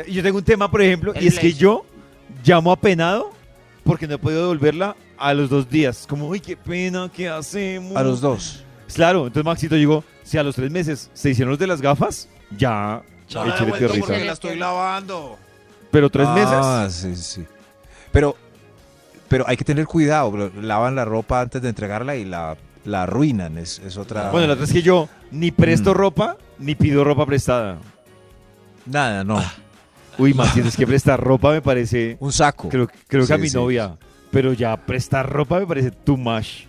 [0.10, 1.86] Yo tengo un tema, por ejemplo, El y es que yo
[2.44, 3.32] llamo apenado
[3.88, 6.06] porque no he podido devolverla a los dos días.
[6.08, 7.96] Como, uy, qué pena, ¿qué hacemos?
[7.96, 8.64] A los dos.
[8.94, 12.30] Claro, entonces Maxito llegó, si a los tres meses se hicieron los de las gafas,
[12.56, 13.02] ya.
[13.34, 15.38] No la he porque la estoy lavando.
[15.92, 17.46] Pero tres Ah, meses, sí, sí.
[18.12, 18.38] Pero,
[19.28, 20.32] pero hay que tener cuidado.
[20.32, 20.52] bro.
[20.62, 23.58] Lavan la ropa antes de entregarla y la, la arruinan.
[23.58, 24.32] Es, es otra.
[24.32, 25.98] bueno, la otra es que yo ni presto Mm.
[25.98, 27.78] ropa, ni pido ropa prestada.
[28.86, 29.42] Nada, no.
[30.18, 32.70] Uy, Max, tienes que prestar ropa, me parece, Un saco.
[32.70, 33.56] creo, creo que a mi sí.
[33.56, 33.98] novia,
[34.32, 36.66] pero ya prestar ropa me parece too much.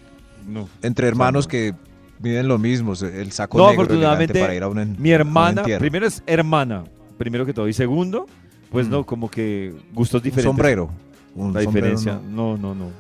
[0.47, 0.69] No.
[0.83, 1.75] Entre hermanos que
[2.21, 2.93] miden lo mismo.
[2.95, 6.23] El saco No, negro afortunadamente, para ir a un en- Mi hermana, un primero es
[6.27, 6.85] hermana,
[7.17, 8.27] primero que todo, y segundo,
[8.71, 8.91] pues Mm.
[8.91, 10.45] no, como que gustos Un diferentes.
[10.49, 10.91] sombrero.
[11.35, 12.91] Un La sombrero, diferencia, No, no, no, no.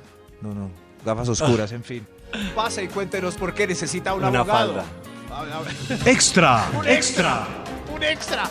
[0.42, 0.70] no, no.
[1.04, 2.06] Gafas oscuras, en fin.
[2.54, 4.74] Pase y cuéntenos por qué necesita un Una abogado.
[4.74, 4.84] falda.
[5.34, 5.72] A ver, a ver.
[6.08, 7.46] Extra, Un extra.
[7.94, 8.44] Un extra.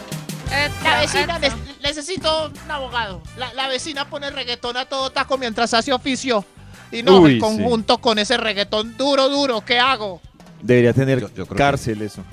[0.84, 1.52] La vecina, ne-
[1.84, 3.22] necesito un abogado.
[3.38, 6.44] La, la vecina pone reggaetón a todo taco mientras hace oficio.
[6.92, 10.22] Y no, Uy, en conjunto con ese reggaetón duro, duro, ¿qué hago?
[10.62, 12.24] Debería tener Yo- yo creo que- cárcel eso.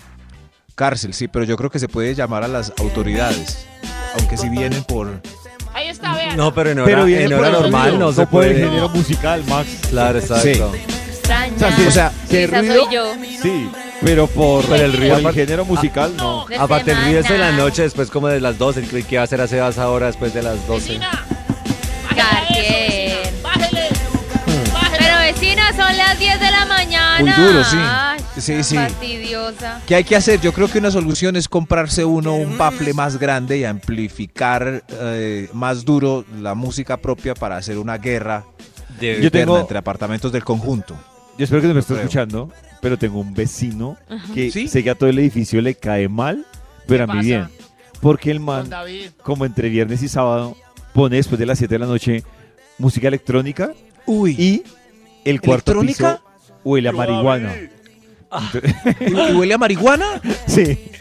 [0.75, 3.67] Cárcel, sí, pero yo creo que se puede llamar a las autoridades.
[4.19, 5.21] Aunque si vienen por...
[5.73, 6.37] Ahí está, vean.
[6.37, 8.65] No, pero en hora, Pero en hora normal sonido, no se por el puede.
[8.69, 9.69] género musical, Max.
[9.91, 10.73] Claro, exacto.
[10.75, 11.55] Extraña.
[11.57, 12.85] O sea, sí, Sí, ¿qué esa ruido?
[12.85, 13.15] soy yo.
[13.43, 13.71] Sí,
[14.05, 16.47] pero por, Pero el ruido por el género musical, no.
[16.47, 18.83] De Aparte el ruido es en la noche, después como de las 12.
[18.83, 20.89] ¿Qué qué va a hacer hace esa hora después de las 12?
[20.89, 21.25] Vecina.
[22.17, 23.17] Bájele.
[23.43, 23.89] Bájele.
[24.99, 27.19] Pero vecina, son las 10 de la mañana.
[27.21, 27.77] Muy duro, sí.
[27.81, 28.75] Ay, Sí, sí.
[28.75, 29.81] Fastidiosa.
[29.87, 30.41] ¿Qué hay que hacer?
[30.41, 35.49] Yo creo que una solución es comprarse uno un bafle más grande y amplificar eh,
[35.53, 38.45] más duro la música propia para hacer una guerra
[38.99, 40.97] De- Yo interna tengo- entre apartamentos del conjunto.
[41.39, 43.97] Yo espero que no me esté escuchando, pero tengo un vecino
[44.35, 44.69] que ¿Sí?
[44.69, 46.47] sé que a todo el edificio le cae mal,
[46.87, 47.23] pero a ¿Qué mí pasa?
[47.27, 47.49] bien.
[48.01, 48.69] Porque el man,
[49.23, 50.57] como entre viernes y sábado,
[50.93, 52.23] pone después de las 7 de la noche
[52.79, 53.73] música electrónica
[54.07, 54.33] Uy.
[54.39, 54.63] y
[55.25, 56.21] el cuarto ¿Electrónica?
[56.21, 57.55] piso huele a marihuana.
[59.01, 60.21] ¿Y, y huele a marihuana?
[60.47, 60.91] Sí.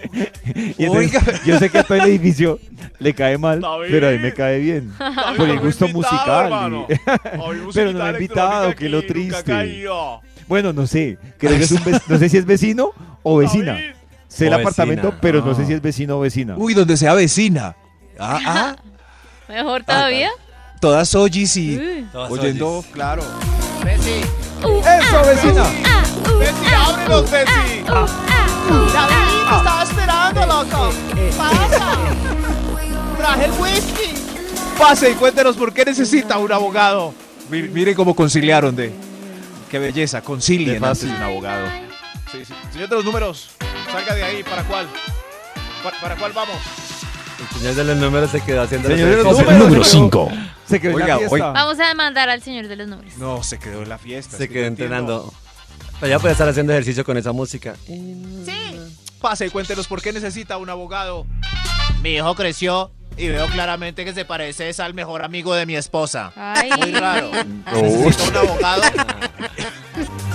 [0.77, 1.39] Y entonces, Oiga.
[1.45, 2.59] yo sé que a todo el edificio
[2.99, 3.87] le cae mal, David.
[3.89, 4.93] pero a mí me cae bien.
[5.37, 6.85] Por el gusto musical.
[6.89, 6.95] y-
[7.73, 9.85] Pero no me ha invitado, que lo triste.
[10.47, 11.17] Bueno, no sé.
[11.39, 12.91] Creo que es un vec- no sé si es vecino
[13.23, 13.79] o vecina.
[14.27, 15.21] Sé el O apartamento, vecina.
[15.21, 15.65] pero no sé Ah.
[15.67, 16.55] si es vecino o vecina.
[16.57, 17.75] Uy, donde sea vecina.
[18.19, 18.75] Ah, ah.
[19.47, 20.29] Mejor todavía.
[20.81, 22.07] Todas oyes y Uy.
[22.13, 23.23] Oyendo, claro.
[23.83, 24.21] Besi.
[24.63, 25.63] ¡Eso, vecina!
[26.39, 27.84] Besi, ábrelos, Besi.
[27.86, 29.13] David,
[29.49, 30.91] te estaba esperando, loco.
[31.38, 31.97] Pasa.
[33.17, 34.13] Traje el whisky.
[34.78, 37.13] Pase y cuéntenos por qué necesita un abogado.
[37.49, 38.93] Mi- Mire cómo conciliaron de.
[39.69, 41.10] Qué belleza, concilien De antes fácil.
[41.10, 41.67] de un abogado.
[42.32, 42.54] Sí, sí.
[42.71, 43.49] Señor de los números,
[43.91, 44.43] salga de ahí.
[44.43, 44.88] ¿Para cuál?
[45.84, 46.56] ¿Para, para cuál vamos?
[47.52, 49.60] El señor de los números se quedó haciendo Señor de los números.
[49.60, 50.32] Número 5.
[50.73, 51.33] Se quedó en Oiga, la fiesta.
[51.33, 51.51] oiga.
[51.51, 53.17] Vamos a demandar al señor de los números.
[53.17, 54.38] No, se quedó en la fiesta.
[54.38, 55.33] Se quedó entrenando.
[56.01, 57.75] Ya puede estar haciendo ejercicio con esa música.
[59.21, 61.25] Pase y cuéntenos por qué necesita un abogado.
[62.01, 65.75] Mi hijo creció y veo claramente que se parece es al mejor amigo de mi
[65.75, 66.33] esposa.
[66.36, 66.69] Ay.
[66.77, 67.31] Muy raro.
[67.73, 68.81] Necesito un abogado.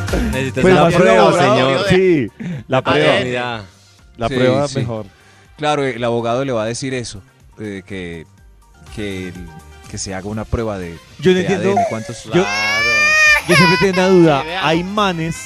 [0.08, 1.86] Pues más prueba, señor.
[1.90, 2.28] Sí,
[2.66, 3.20] la prueba.
[3.24, 3.62] Mira,
[4.16, 4.78] La Sí, prueba sí.
[4.78, 5.06] mejor.
[5.56, 7.22] Claro, el abogado le va a decir eso.
[7.60, 8.24] eh, que,
[8.96, 9.32] que,
[9.88, 10.98] que se haga una prueba de.
[11.20, 11.70] Yo no de entiendo.
[11.72, 12.24] ADN, ¿Cuántos?
[12.24, 12.86] Yo- claro.
[13.48, 14.44] Yo siempre tengo una duda.
[14.62, 15.36] Hay manes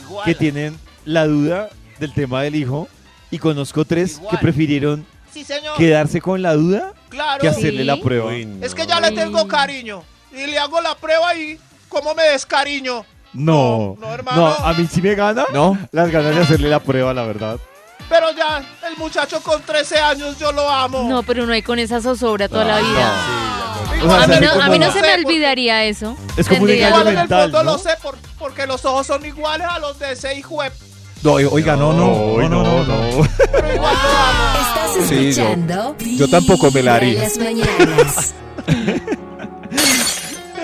[0.00, 0.24] Igual.
[0.24, 2.88] que tienen la duda del tema del hijo
[3.30, 4.30] y conozco tres Igual.
[4.30, 5.76] que prefirieron Sí, señor.
[5.76, 7.40] quedarse con la duda Claro.
[7.40, 7.84] que hacerle Sí.
[7.84, 8.26] la prueba.
[8.26, 8.64] Uy, no.
[8.66, 10.02] Es que ya le tengo cariño.
[10.32, 13.04] Y le hago la prueba y ¿cómo me descariño?
[13.32, 14.36] No, No, no, hermano.
[14.58, 15.76] no, a mí sí me gana ¿No?
[15.92, 17.58] las ganas de hacerle la prueba, la verdad.
[18.08, 21.04] Pero ya, el muchacho con 13 años yo lo amo.
[21.08, 23.12] No, pero no hay con esa zozobra toda la No, vida.
[24.04, 26.16] O sea, A mí no, hace a mí no como- se me olvidaría eso.
[26.36, 27.72] Es como un engaño Igual en el mental, fondo ¿no?
[27.72, 30.70] lo sé por- porque los ojos son iguales a los de ese hijo de...
[31.22, 32.36] No, oiga, no, no.
[32.48, 33.28] No, no, no.
[33.50, 34.58] Pero igual lo amo.
[34.60, 35.96] Estás Sí, yo- escuchando.
[36.00, 37.20] yo tampoco me la haría.
[37.22, 38.34] las mañanas.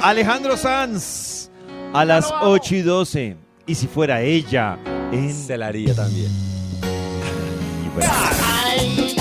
[0.03, 1.51] Alejandro Sanz
[1.93, 2.51] a las lo amo.
[2.53, 3.37] 8 y 12.
[3.67, 4.79] Y si fuera ella
[5.13, 6.31] en Se la haría también.
[8.03, 9.17] Ay,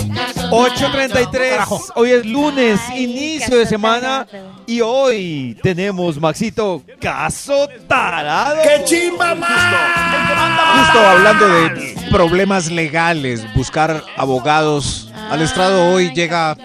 [0.52, 4.26] 8.33, hoy es lunes, inicio de semana
[4.66, 8.58] y hoy tenemos, Maxito, caso tarado.
[8.64, 10.84] ¡Qué chimba más!
[10.86, 15.12] Justo hablando de problemas legales, buscar abogados.
[15.30, 16.58] Al estrado hoy llega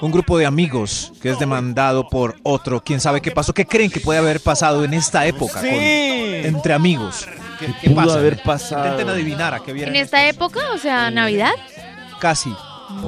[0.00, 2.82] un grupo de amigos que es demandado por otro.
[2.82, 3.52] ¿Quién sabe qué pasó?
[3.52, 7.26] ¿Qué creen que puede haber pasado en esta época con- entre amigos?
[7.58, 8.18] ¿Qué, qué pudo pasa?
[8.18, 8.84] haber pasado?
[8.84, 9.90] Intenten adivinar a qué viene.
[9.90, 11.52] En esta época, o sea, Navidad.
[12.20, 12.54] Casi.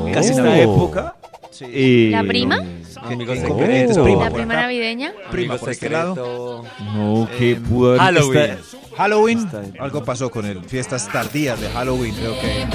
[0.07, 0.63] ¿En Casi esta Navidad.
[0.65, 1.17] época?
[1.61, 2.57] Eh, ¿La prima?
[2.57, 4.05] Amigos qué inconvenientes, secretos.
[4.05, 5.13] prima, La prima navideña.
[5.31, 6.15] Prima por este lado.
[6.15, 6.65] secreto.
[6.95, 8.41] No, que Eh, pudo haber Halloween.
[8.43, 9.51] esta- Halloween.
[9.81, 12.67] Algo pasó con el fiestas tardías de Halloween, creo que.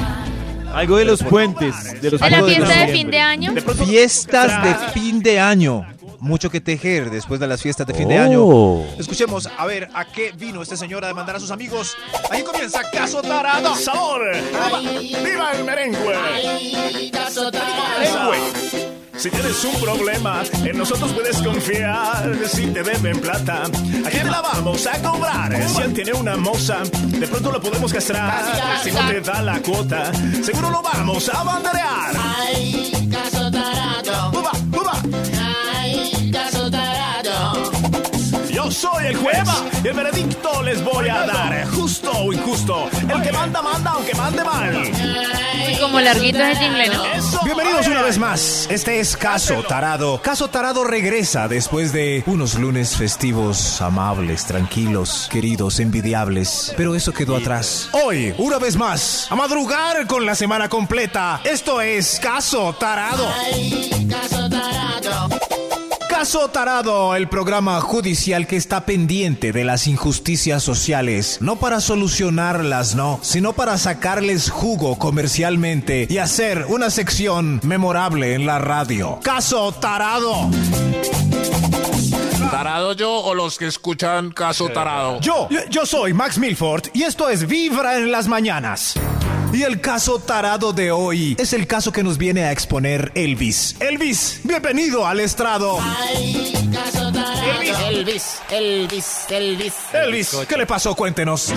[0.73, 2.93] algo de los puentes, de los ¿De la fiesta de noviembre.
[2.93, 3.53] fin de año?
[3.85, 5.85] Fiestas de fin de año.
[6.19, 8.23] Mucho que tejer después de las fiestas de fin de Oh.
[8.83, 8.99] año.
[8.99, 11.95] Escuchemos a ver a qué vino este señor a demandar a sus amigos.
[12.31, 13.75] Ahí comienza Caso Tarado.
[13.75, 14.21] ¡Sabor!
[15.23, 15.97] ¡Viva el merengue!
[15.99, 17.11] Merengue.
[19.17, 22.35] Si tienes un problema, en nosotros puedes confiar.
[22.47, 23.63] Si te deben plata,
[24.05, 25.67] aquí te la vamos a cobrar.
[25.69, 28.43] Si él tiene una moza, de pronto lo podemos castrar.
[28.83, 30.11] Si no te da la cuota,
[30.43, 32.13] seguro lo vamos a banderear.
[32.13, 32.86] ¡Uba,
[38.67, 39.47] Yo soy el juez
[39.81, 41.65] y el veredicto les voy a dar.
[41.69, 42.89] Justo o injusto.
[43.07, 44.91] El que manda, manda, aunque mande mal.
[45.71, 47.03] Y como larguito ese jingle, ¿no?
[47.45, 48.67] Bienvenidos una vez más.
[48.69, 50.21] Este es Caso Tarado.
[50.21, 56.73] Caso Tarado regresa después de unos lunes festivos, amables, tranquilos, queridos, envidiables.
[56.75, 57.87] Pero eso quedó atrás.
[57.93, 61.39] Hoy, una vez más, a madrugar con la semana completa.
[61.45, 63.31] Esto es Caso Tarado.
[64.09, 65.29] Caso Tarado,
[67.15, 73.53] el programa judicial que está pendiente de las injusticias sociales, no para solucionarlas, no, sino
[73.53, 79.19] para sacarles jugo comercialmente y hacer una sección memorable en la radio.
[79.21, 80.49] Caso Tarado.
[82.49, 85.19] ¿Tarado yo o los que escuchan caso tarado?
[85.21, 88.95] Yo, yo soy Max Milford y esto es Vibra en las mañanas.
[89.53, 93.75] Y el caso tarado de hoy es el caso que nos viene a exponer Elvis.
[93.79, 95.79] Elvis, bienvenido al estrado.
[97.89, 99.73] Elvis, Elvis, Elvis.
[99.93, 100.95] Elvis, ¿qué le pasó?
[100.95, 101.53] Cuéntenos.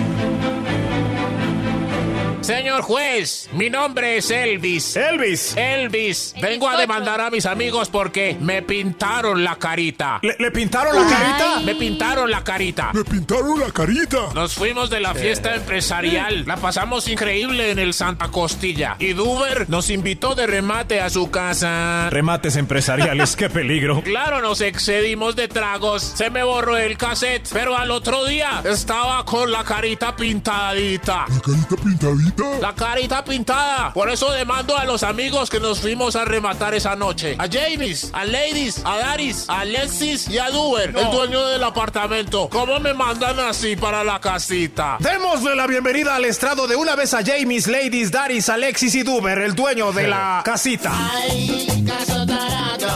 [2.51, 4.97] Señor juez, mi nombre es Elvis.
[4.97, 10.19] Elvis, Elvis, vengo a demandar a mis amigos porque me pintaron la carita.
[10.21, 11.61] ¿le, le pintaron la carita?
[11.61, 12.91] Me pintaron la carita.
[12.93, 14.35] ¡Me pintaron la carita!
[14.35, 16.45] Nos fuimos de la fiesta empresarial.
[16.45, 18.97] La pasamos increíble en el Santa Costilla.
[18.99, 22.11] Y Duber nos invitó de remate a su casa.
[22.11, 24.03] Remates empresariales, qué peligro.
[24.11, 26.03] Claro, nos excedimos de tragos.
[26.03, 27.49] Se me borró el cassette.
[27.53, 31.27] Pero al otro día estaba con la carita pintadita.
[31.29, 32.40] ¿La carita pintadita?
[32.61, 33.93] La carita pintada.
[33.93, 37.37] Por eso demando a los amigos que nos fuimos a rematar esa noche.
[37.39, 42.49] A James, a Ladies, a Daris, a Alexis y a Duber, el dueño del apartamento.
[42.51, 44.97] ¿Cómo me mandan así para la casita?
[45.01, 49.39] Démosle la bienvenida al estrado de una vez a James, Ladies, Daris, Alexis y Duber,
[49.39, 50.93] el dueño de la casita.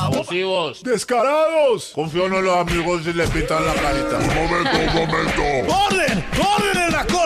[0.04, 0.82] Abusivos.
[0.82, 1.92] ¡Descarados!
[1.94, 4.18] Confío en los amigos si le pintan la carita.
[4.18, 5.74] Un momento, un momento.
[5.74, 6.24] ¡Orden!
[6.38, 7.23] ¡Orden en la corte!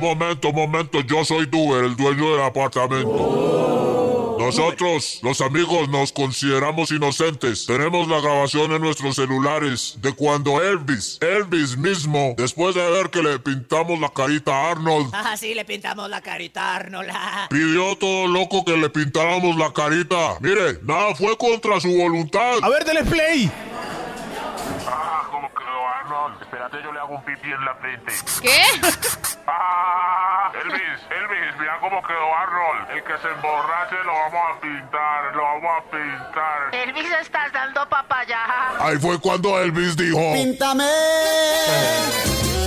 [0.00, 1.00] Momento, un momento.
[1.00, 4.36] Yo soy Duber, el dueño del apartamento.
[4.38, 7.66] Nosotros, los amigos, nos consideramos inocentes.
[7.66, 13.22] Tenemos la grabación en nuestros celulares de cuando Elvis, Elvis mismo, después de ver que
[13.22, 17.10] le pintamos la carita a Arnold, Ah, sí, le pintamos la carita a Arnold.
[17.12, 17.46] ah.
[17.50, 20.38] pidió todo loco que le pintáramos la carita.
[20.40, 22.54] Mire, nada fue contra su voluntad.
[22.62, 23.50] A ver, dele play.
[26.70, 28.12] Espérate, yo le hago un pipí en la frente.
[28.42, 28.62] ¿Qué?
[29.46, 30.80] Ah, Elvis,
[31.10, 32.90] Elvis, mira cómo quedó Arnold.
[32.96, 36.74] El que se emborrache lo vamos a pintar, lo vamos a pintar.
[36.74, 38.38] Elvis, estás dando papaya.
[38.78, 40.32] Ahí fue cuando Elvis dijo.
[40.32, 40.88] Píntame,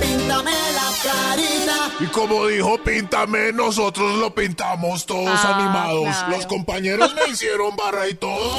[0.00, 1.90] píntame la carita.
[2.00, 6.04] Y como dijo, píntame, nosotros lo pintamos todos Ah, animados.
[6.16, 6.28] claro.
[6.36, 8.58] Los compañeros me hicieron barra y todo.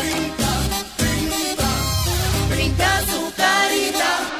[2.49, 3.64] Pinta su carita.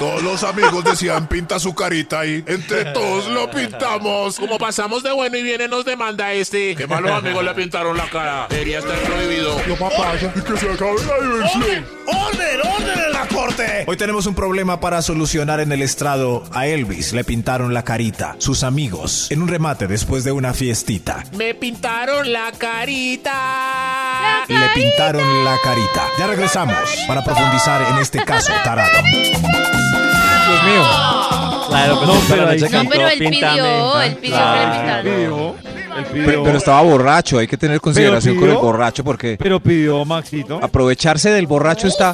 [0.05, 4.37] Todos los amigos decían, pinta su carita y entre todos lo pintamos.
[4.37, 6.75] Como pasamos de bueno y viene nos demanda este.
[6.75, 8.45] Que malos amigos le pintaron la cara.
[8.47, 9.65] Debería estar prohibido.
[9.65, 11.85] Yo papaya, y que se acabe la diversión.
[12.05, 12.61] ¡Orden!
[12.61, 13.83] ¡Orden en la corte!
[13.87, 16.43] Hoy tenemos un problema para solucionar en el estrado.
[16.51, 18.35] A Elvis le pintaron la carita.
[18.37, 19.31] Sus amigos.
[19.31, 21.23] En un remate después de una fiestita.
[21.33, 24.43] Me pintaron la carita.
[24.47, 26.09] Le pintaron la carita.
[26.19, 29.01] Ya regresamos para profundizar en este caso tarado.
[30.47, 30.83] Dios mío.
[31.67, 32.65] Claro, pues No, pero ahí sí.
[32.71, 33.51] No, pero él Píntame.
[33.53, 34.71] pidió, él pidió que le Claro.
[34.71, 35.03] pintaran.
[35.03, 35.55] Pidió.
[35.95, 40.59] Él Pero, estaba borracho, hay que tener consideración con el borracho porque pero pidió Maxito.
[40.61, 42.13] aprovecharse del borracho está...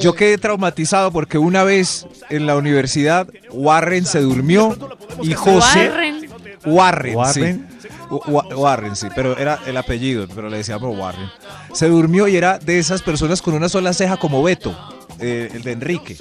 [0.00, 4.74] Yo quedé traumatizado porque una vez en la universidad Warren se durmió
[5.22, 5.90] y José...
[5.90, 6.30] Warren.
[6.64, 7.68] Warren, Warren.
[7.82, 7.88] sí.
[8.28, 11.28] Wa- Warren, sí, pero era el apellido, pero le decíamos Warren.
[11.74, 14.74] Se durmió y era de esas personas con una sola ceja como Beto,
[15.18, 16.16] eh, el de Enrique,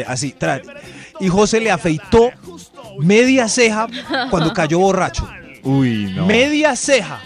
[0.00, 0.34] eh, así.
[0.38, 0.62] tra-
[1.20, 2.30] Y José le afeitó
[2.98, 3.86] media ceja
[4.30, 5.28] cuando cayó borracho.
[5.62, 6.26] Uy, no.
[6.26, 7.20] Media ceja.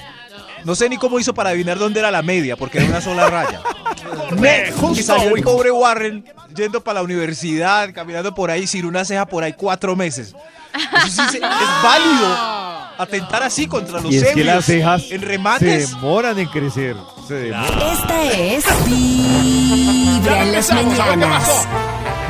[0.65, 3.29] No sé ni cómo hizo para adivinar dónde era la media, porque era una sola
[3.31, 3.61] raya.
[4.39, 9.05] Me, y salió el pobre Warren yendo para la universidad, caminando por ahí, sin una
[9.05, 10.35] ceja por ahí cuatro meses.
[10.75, 11.43] Eso sí se- es
[11.83, 12.59] válido.
[12.99, 15.91] Atentar así contra los Y es que las cejas en se remates.
[15.91, 16.97] demoran en crecer.
[17.29, 17.79] Se demoran.
[17.93, 21.69] Esta es Vibra en las mañanas.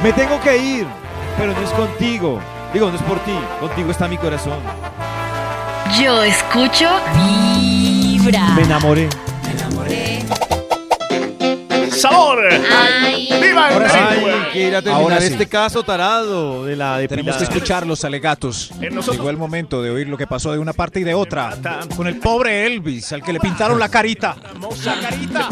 [0.03, 0.87] Me tengo que ir,
[1.37, 2.41] pero no es contigo.
[2.73, 3.33] Digo, no es por ti.
[3.61, 4.59] Contigo está mi corazón.
[6.01, 8.51] Yo escucho Vibra.
[8.51, 9.09] Me enamoré.
[11.91, 12.39] ¡Sabor!
[12.49, 13.29] Ay.
[13.43, 13.99] ¡Viva el Ahora sí.
[13.99, 14.39] Ay, México!
[14.53, 15.27] que ir a terminar Ahora sí.
[15.27, 18.71] este caso tarado de la Tenemos que escuchar los alegatos.
[18.79, 21.57] Llegó el momento de oír lo que pasó de una parte y de otra.
[21.97, 24.37] Con el pobre Elvis, al que le pintaron la carita.
[24.45, 25.49] Hermosa carita.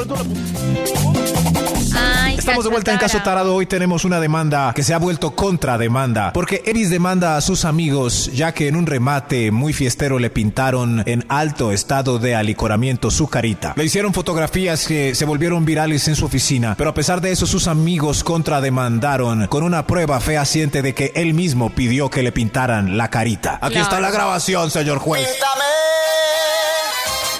[1.94, 3.54] Ay, Estamos de vuelta en Caso Tarado.
[3.54, 6.32] Hoy tenemos una demanda que se ha vuelto contrademanda.
[6.32, 11.02] Porque Elvis demanda a sus amigos, ya que en un remate muy fiestero le pintaron
[11.06, 13.74] en alto estado de alicoramiento su carita.
[13.76, 16.74] Le hicieron fotografías que se volvieron virales en su oficina.
[16.76, 21.34] Pero a pesar de eso, sus amigos contrademandaron con una prueba fehaciente de que él
[21.34, 23.58] mismo pidió que le pintaran la carita.
[23.60, 25.26] Aquí está la grabación, señor juez.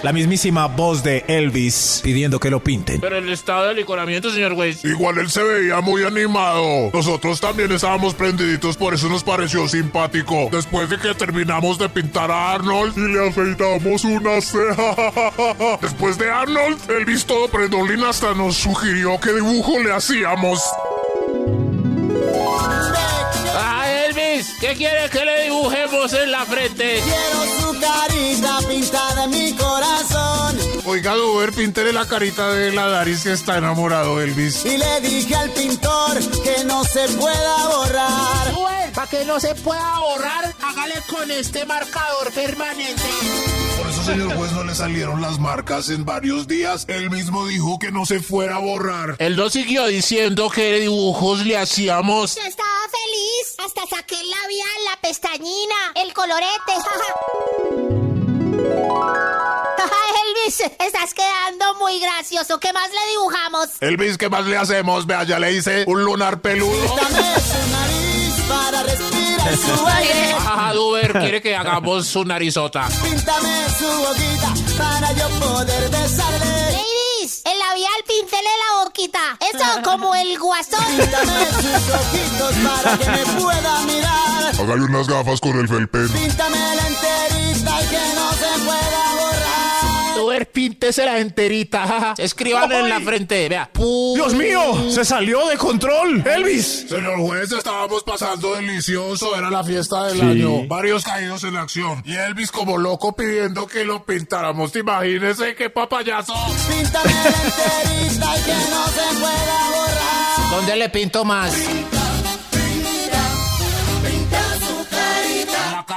[0.07, 3.01] La mismísima voz de Elvis pidiendo que lo pinten.
[3.01, 4.85] Pero el estado de licoramiento, señor Weiss.
[4.85, 6.93] Igual él se veía muy animado.
[6.95, 10.49] Nosotros también estábamos prendiditos, por eso nos pareció simpático.
[10.53, 15.79] Después de que terminamos de pintar a Arnold y le afeitamos una ceja.
[15.83, 20.63] Después de Arnold, Elvis todo prendolín hasta nos sugirió qué dibujo le hacíamos.
[24.61, 27.01] ¿Qué quiere que le dibujemos en la frente?
[27.03, 30.59] Quiero su carita pintada en mi corazón.
[30.85, 34.65] Oiga, Duber, píntele la carita de la Daris que está enamorado, Elvis.
[34.65, 38.55] Y le dije al pintor que no se pueda borrar.
[38.95, 43.56] Para que no se pueda borrar, hágale con este marcador permanente.
[44.07, 46.85] Señor juez, no le salieron las marcas en varios días.
[46.87, 49.17] Él mismo dijo que no se fuera a borrar.
[49.19, 52.37] Él nos siguió diciendo qué dibujos le hacíamos.
[52.37, 53.57] Estaba feliz.
[53.65, 56.47] Hasta saqué el labial, la pestañina, el colorete.
[60.27, 62.61] Elvis, estás quedando muy gracioso.
[62.61, 63.71] ¿Qué más le dibujamos?
[63.81, 65.07] Elvis, ¿qué más le hacemos?
[65.07, 66.95] Vea, ya le hice un lunar peludo.
[66.95, 69.26] Dame su nariz para respirar.
[70.37, 72.89] Ajá, Duber quiere que hagamos su narizota.
[73.03, 76.73] Píntame su boquita para yo poder besarle.
[76.73, 79.39] Ladies, el labial, píntele la boquita.
[79.41, 80.85] Eso como el guasón.
[80.97, 84.55] Píntame sus ojitos para que me pueda mirar.
[84.61, 86.09] Hágale unas gafas con el felpen.
[86.09, 89.56] Píntame la enterita y que no se pueda borrar.
[90.37, 92.15] Duber, píntesela enterita.
[92.19, 93.71] Escriban en la frente, vea.
[93.75, 94.91] ¡Dios mío!
[94.91, 96.23] ¡Se salió de control!
[96.27, 96.87] ¡Elvis!
[96.89, 99.35] Señor juez, estábamos pasando delicioso.
[99.37, 100.27] Era la fiesta del Sí.
[100.27, 100.67] año.
[100.67, 102.03] Varios caídos en acción.
[102.05, 104.75] Y Elvis como loco pidiendo que lo pintáramos.
[104.77, 106.35] Imagínese qué papayazo.
[106.69, 110.51] Píntame la enterita y que no se pueda borrar.
[110.51, 111.53] ¿Dónde le pinto más?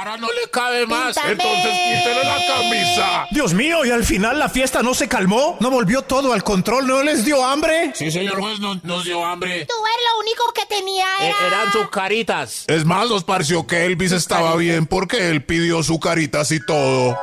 [0.04, 1.08] Cara no le cabe más.
[1.14, 1.32] Píntame.
[1.32, 3.26] Entonces quítele la camisa.
[3.30, 6.86] Dios mío, y al final la fiesta no se calmó, no volvió todo al control,
[6.86, 7.92] no les dio hambre.
[7.94, 9.66] Sí, señor juez, no- nos dio hambre.
[9.66, 11.46] Tú ver lo único que tenía Eh, era...
[11.48, 12.64] eran sus caritas.
[12.66, 17.18] Es más, nos pareció que Elvis estaba bien porque él pidió su caritas y todo.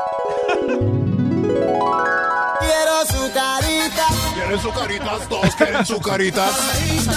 [2.59, 4.05] Quiero su carita.
[4.35, 5.29] ¿Quieren su caritas?
[5.29, 6.51] Todos quieren su caritas.
[6.51, 7.13] Carita,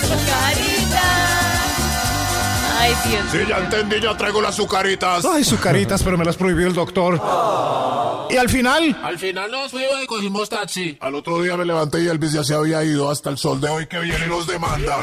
[0.00, 0.73] su carita.
[2.84, 3.22] Ay, Dios.
[3.32, 5.24] Sí, ya entendí, ya traigo las azucaritas.
[5.24, 7.18] Ay, sus caritas, pero me las prohibió el doctor.
[8.28, 10.96] Y al final, Al final nos fuimos y cogimos taxi.
[11.00, 13.68] Al otro día me levanté y Elvis ya se había ido hasta el sol de
[13.68, 14.98] hoy que viene y nos demanda.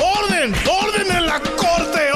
[0.00, 0.54] ¡orden!
[0.66, 2.11] ¡Orden en la corte!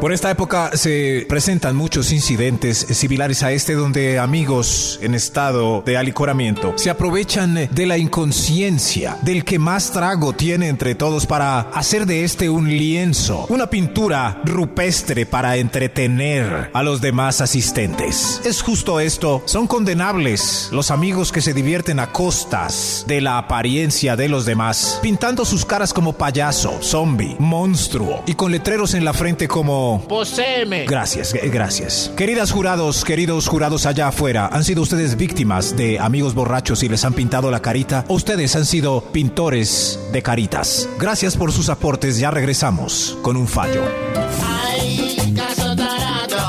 [0.00, 5.98] Por esta época se presentan muchos incidentes similares a este donde amigos en estado de
[5.98, 12.06] alicoramiento se aprovechan de la inconsciencia del que más trago tiene entre todos para hacer
[12.06, 18.40] de este un lienzo, una pintura rupestre para entretener a los demás asistentes.
[18.46, 24.16] Es justo esto, son condenables los amigos que se divierten a costas de la apariencia
[24.16, 29.12] de los demás, pintando sus caras como payaso, zombie, monstruo y con letreros en la
[29.12, 30.84] frente como Poseeme.
[30.86, 32.10] Gracias, eh, gracias.
[32.16, 37.04] Queridas jurados, queridos jurados allá afuera, ¿han sido ustedes víctimas de amigos borrachos y les
[37.04, 38.04] han pintado la carita?
[38.08, 40.88] ¿O ustedes han sido pintores de caritas?
[40.98, 43.82] Gracias por sus aportes, ya regresamos con un fallo.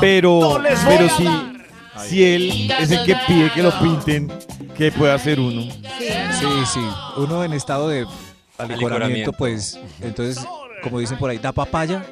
[0.00, 1.28] Pero, No pero si,
[2.08, 4.32] si él es el que pide que lo pinten,
[4.76, 5.62] ¿qué puede hacer uno?
[5.98, 6.80] Sí, sí.
[7.16, 8.00] Uno en estado de
[8.58, 9.32] alicoramiento, Alicoramiento.
[9.32, 10.44] pues, entonces,
[10.82, 12.04] como dicen por ahí, da papaya.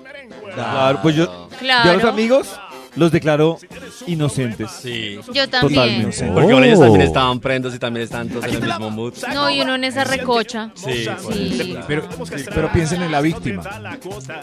[0.55, 1.93] Claro, pues yo, yo a Claro.
[1.95, 2.49] los amigos
[2.97, 3.59] los declaro
[4.07, 4.71] inocentes.
[4.71, 5.19] Sí.
[5.33, 5.75] Yo también.
[5.75, 6.27] Totalmente.
[6.33, 7.05] Porque bueno, ellos también Oh.
[7.05, 9.15] estaban prendos y también están todos en el mismo mood.
[9.33, 10.71] No, y uno en esa recocha.
[10.75, 11.77] Sí, por Sí.
[11.87, 12.09] Pero,
[12.55, 13.63] pero piensen en la víctima.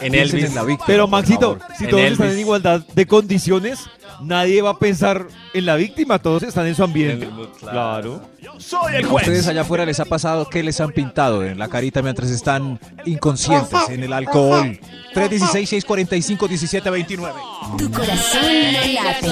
[0.00, 0.44] En Piensen Elvis.
[0.46, 0.86] en la víctima.
[0.86, 1.76] Pero por Maxito, favor.
[1.76, 2.12] si En todos Elvis.
[2.20, 3.80] están en igualdad de condiciones,
[4.20, 7.28] nadie va a pensar en la víctima, todos están en su ambiente.
[7.60, 8.20] Claro.
[8.58, 9.26] Soy el ¿A juez.
[9.26, 12.78] ustedes allá afuera les ha pasado que les han pintado en la carita mientras están
[13.04, 14.78] inconscientes en el alcohol?
[15.14, 17.32] 316-645-1729.
[17.78, 19.28] Tu corazón no late.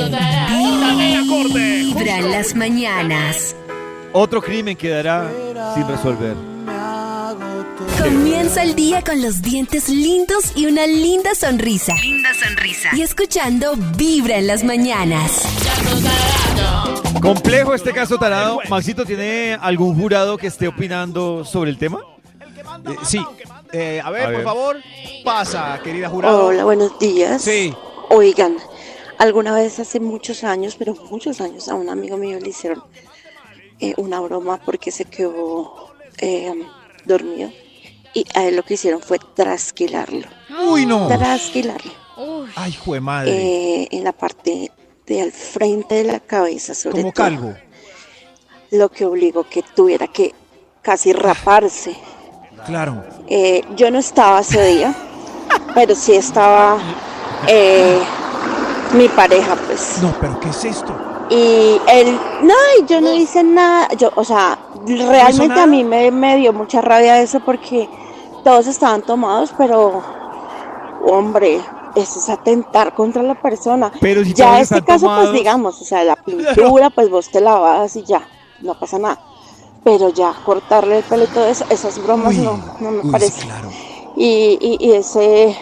[1.54, 3.56] Vibra en las mañanas.
[4.12, 5.28] Otro crimen quedará
[5.74, 6.36] sin resolver.
[7.99, 11.94] Comienza el día con los dientes lindos y una linda sonrisa.
[12.01, 12.90] Linda sonrisa.
[12.94, 15.42] Y escuchando Vibra en las mañanas.
[17.20, 18.61] Complejo este caso tarado.
[18.68, 22.01] Maxito, ¿tiene algún jurado que esté opinando sobre el tema?
[22.86, 23.20] Eh, sí.
[23.72, 24.44] Eh, a ver, A por ver.
[24.44, 24.76] favor,
[25.24, 26.47] pasa, querida jurado.
[26.47, 27.42] Hola, buenos días.
[27.42, 27.74] Sí.
[28.11, 28.57] Oigan,
[29.18, 32.82] alguna vez hace muchos años, pero muchos años, a un amigo mío le hicieron
[33.80, 36.53] eh, una broma porque se quedó eh,
[37.05, 37.51] dormido.
[38.16, 40.26] Y a él lo que hicieron fue trasquilarlo.
[40.66, 41.06] Uy, no.
[41.06, 41.92] Trasquilarlo.
[42.16, 43.30] Uy, Ay, jue madre.
[43.30, 44.72] Eh, en la parte
[45.06, 47.24] de al frente de la cabeza, sobre Como todo.
[47.24, 47.54] calvo.
[48.70, 50.34] Lo que obligó que tuviera que
[50.80, 51.94] casi raparse.
[52.64, 53.04] Claro.
[53.28, 54.94] Eh, yo no estaba ese día,
[55.74, 56.78] pero sí estaba
[57.48, 58.00] eh,
[58.94, 59.98] mi pareja, pues.
[60.00, 60.94] No, pero ¿qué es esto?
[61.28, 63.88] Y él, no, y yo no hice nada.
[63.98, 67.86] Yo, o sea, realmente a mí me, me dio mucha rabia eso porque
[68.47, 70.05] todos estaban tomados, pero,
[71.05, 71.61] hombre,
[71.97, 73.90] eso es atentar contra la persona.
[74.01, 75.30] Pero si ya este caso, tomados.
[75.30, 78.24] pues digamos, o sea, la pintura, pues vos te la vas y ya,
[78.61, 79.18] no pasa nada.
[79.82, 83.03] Pero ya cortarle el pelo y todo eso, esas bromas Uy, no, no me uy,
[83.07, 83.42] sí, parece.
[83.42, 83.68] claro.
[84.14, 85.57] Y, y, y ese,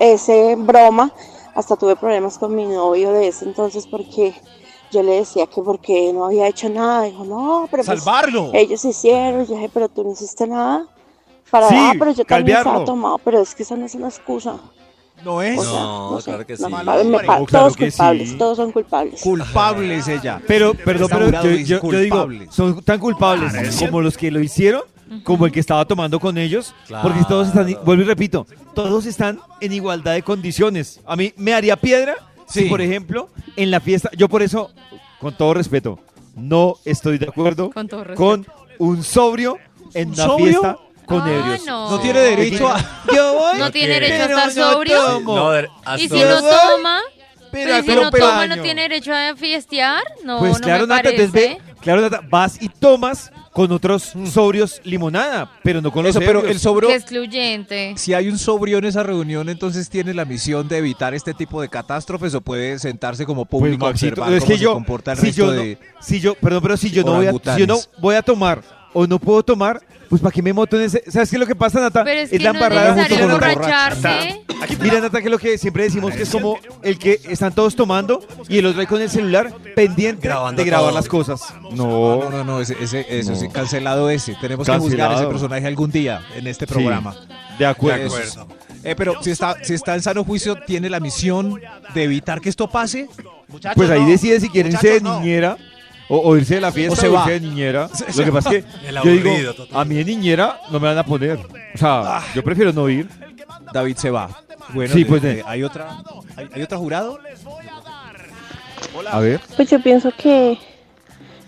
[0.00, 1.12] ese broma,
[1.54, 4.34] hasta tuve problemas con mi novio de ese entonces porque
[4.90, 7.02] yo le decía que porque no había hecho nada.
[7.04, 8.50] Dijo, no, pero pues, Salvarlo.
[8.54, 9.46] ellos hicieron.
[9.46, 10.84] Yo dije, pero tú no hiciste nada.
[11.50, 14.08] Para, Sí, ah, pero yo también estaba tomado, pero es que esa no es una
[14.08, 14.56] excusa.
[15.24, 15.58] No es.
[15.58, 16.62] O sea, No, no sé, claro que sí.
[16.62, 18.38] me claro todos que culpables, sí.
[18.38, 19.20] todos son culpables.
[19.20, 20.40] Culpable es ella.
[20.46, 24.40] Pero, perdón, pero yo, dice yo- yo digo, son tan culpables como los que lo
[24.40, 24.82] hicieron,
[25.24, 29.40] como el que estaba tomando con ellos, porque todos están, vuelvo y repito, todos están
[29.60, 31.00] en igualdad de condiciones.
[31.06, 32.14] A mí me haría piedra
[32.46, 34.70] si, por ejemplo, en la fiesta, yo por eso,
[35.20, 35.98] con todo respeto,
[36.36, 37.70] no estoy de acuerdo
[38.14, 38.46] Con
[38.78, 39.58] un sobrio
[39.94, 40.46] en una sobrio?
[40.46, 40.78] fiesta
[41.08, 41.64] con Ah, ebrios.
[41.66, 41.90] no.
[41.90, 42.78] No tiene derecho a.
[43.14, 45.20] Yo voy, No tiene derecho a pero estar sobrio.
[45.20, 45.52] No,
[45.96, 47.00] Y si no toma,
[47.50, 48.56] pero pero y si pero no toma, baño.
[48.56, 50.02] no tiene derecho a fiestear.
[50.22, 51.26] No, Pues no claro, me Nata, parece.
[51.28, 56.20] ve, claro, Nata, vas y tomas con otros sobrios limonada, pero no con los Eso,
[56.20, 56.54] pero ebrios.
[56.54, 56.90] el sobrio.
[56.90, 57.94] Excluyente.
[57.96, 61.60] Si hay un sobrio en esa reunión, entonces tiene la misión de evitar este tipo
[61.60, 64.74] de catástrofes o puede sentarse como Pues, público a observar es cómo que se yo,
[64.74, 65.78] comporta el si resto yo, no, de...
[66.00, 68.62] si yo, perdón, pero si yo no voy a, si yo no voy a tomar
[68.94, 71.46] o no puedo tomar, pues para qué me moto en ese, ¿sabes qué es lo
[71.46, 72.02] que pasa, Nata?
[72.04, 74.42] Pero es que la no es embarrada los emborracharse.
[74.80, 77.76] Mira, Nata, que es lo que siempre decimos que es como el que están todos
[77.76, 80.96] tomando y el otro ahí con el celular pendiente Grabando de grabar todo.
[80.98, 81.40] las cosas.
[81.72, 83.36] No, No, no, no, ese, ese- eso No.
[83.38, 84.34] sí, cancelado ese.
[84.40, 87.14] Tenemos que juzgar a ese personaje algún día en este Sí, programa.
[87.58, 88.14] de acuerdo.
[88.84, 91.60] Eh, pero si está, si está en sano juicio, ¿tiene la misión
[91.94, 93.08] de evitar que esto pase?
[93.74, 95.20] Pues ahí decide si quieren Muchachos, no.
[96.08, 97.20] O, o irse de la fiesta O se o, va.
[97.22, 97.88] irse de niñera.
[97.88, 99.80] Se- Lo que pasa es que yo digo, total.
[99.80, 101.38] a mí de niñera no me van a poner.
[101.74, 103.08] O sea, yo prefiero no ir.
[103.72, 104.28] David se va.
[104.74, 105.42] Bueno, Sí, pues, eh.
[105.46, 105.98] ¿hay otra
[106.36, 107.18] hay, hay otro jurado?
[109.10, 109.40] A ver.
[109.56, 110.58] Pues yo pienso que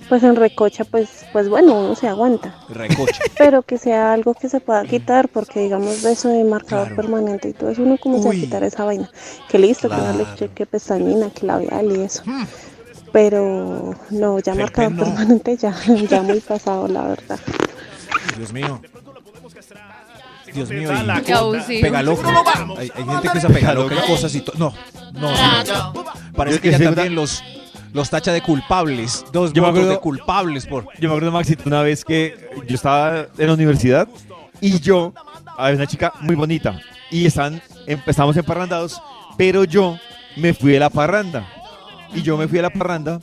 [0.08, 2.52] pues en recocha, pues, pues bueno, uno se aguanta.
[2.68, 3.22] Recocha.
[3.38, 7.48] Pero que sea algo que se pueda quitar, porque digamos de eso de marcador permanente
[7.50, 9.08] y todo eso, uno como se va a quitar esa vaina.
[9.48, 10.36] Que listo, que darle Claro.
[10.36, 12.24] cheque pestañina, que labial y eso.
[13.12, 15.74] Pero no, ya marcador permanente ya,
[16.08, 17.38] ya muy pasado, la verdad.
[18.36, 18.80] Dios mío.
[20.52, 20.90] Dios mío.
[20.92, 21.80] Y- Qué abusivo.
[21.82, 22.22] Pega loco.
[22.78, 24.56] Hay, hay gente que se pega loca y cosas y todo.
[24.58, 24.74] No,
[25.20, 25.30] no,
[25.92, 26.04] no.
[26.34, 27.42] Parece Yo que ya también los,
[27.92, 29.24] los tacha de culpables.
[29.32, 30.84] Dos Yo me acuerdo- de culpables por.
[30.98, 34.08] Yo me acuerdo, Maxito, una vez que yo estaba en la universidad
[34.60, 35.12] y yo,
[35.56, 36.80] había una chica muy bonita
[37.10, 39.00] y están, em- estábamos emparrandados,
[39.36, 39.98] pero yo
[40.36, 41.46] me fui de la parranda.
[42.14, 43.20] Y yo me fui de la parranda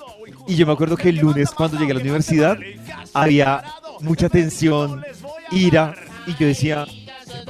[0.47, 2.57] y yo me acuerdo que el lunes cuando llegué a la universidad
[3.13, 3.63] había
[4.01, 5.03] mucha tensión,
[5.51, 5.93] ira
[6.25, 6.85] y yo decía,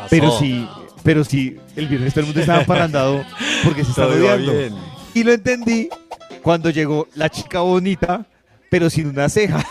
[0.10, 0.68] pero si,
[1.04, 3.24] pero si el viernes todo el mundo estaba parrandado
[3.64, 4.52] porque se iba odiando.
[4.52, 4.74] bien.
[5.14, 5.90] Y lo entendí
[6.42, 8.26] cuando llegó la chica bonita,
[8.70, 9.64] pero sin una ceja.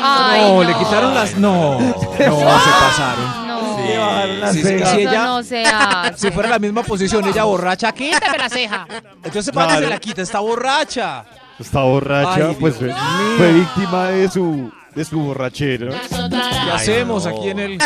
[0.00, 0.64] Ay, no, no.
[0.64, 1.36] le quitaron las.
[1.36, 3.47] No, no, se pasaron.
[3.96, 4.52] No.
[4.52, 4.68] Sí, si
[5.00, 6.18] ella, no se hace.
[6.18, 8.10] si fuera la misma posición, ella borracha, aquí.
[8.10, 8.86] Quítame la ceja.
[9.22, 10.22] Entonces, ¿para qué se la quita?
[10.22, 11.24] Está borracha.
[11.58, 12.94] Está borracha, Ay, pues fue,
[13.36, 15.92] fue víctima de su, de su borrachera.
[16.08, 17.30] ¿Qué hacemos no.
[17.30, 17.78] aquí en el.?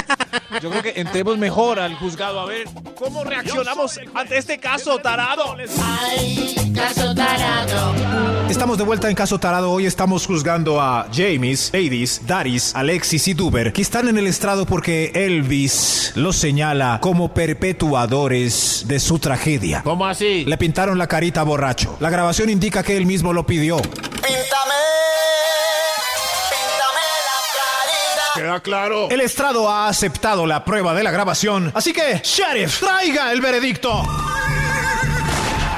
[0.63, 2.41] Yo creo que entremos mejor al juzgado.
[2.41, 2.67] A ver,
[3.03, 5.57] ¿Cómo reaccionamos ante este caso, tarado?
[8.49, 9.73] Estamos de vuelta en Caso Tarado.
[9.73, 14.65] Hoy estamos juzgando a James, Ladies, Daris, Alexis y Duber, que están en el estrado
[14.65, 19.83] porque Elvis los señala como perpetuadores de su tragedia.
[19.83, 20.45] ¿Cómo así?
[20.47, 21.97] Le pintaron la carita borracho.
[22.01, 23.79] La grabación indica que él mismo lo pidió.
[28.43, 29.09] Queda claro.
[29.09, 34.03] El estrado ha aceptado la prueba de la grabación, así que, Sheriff, traiga el veredicto.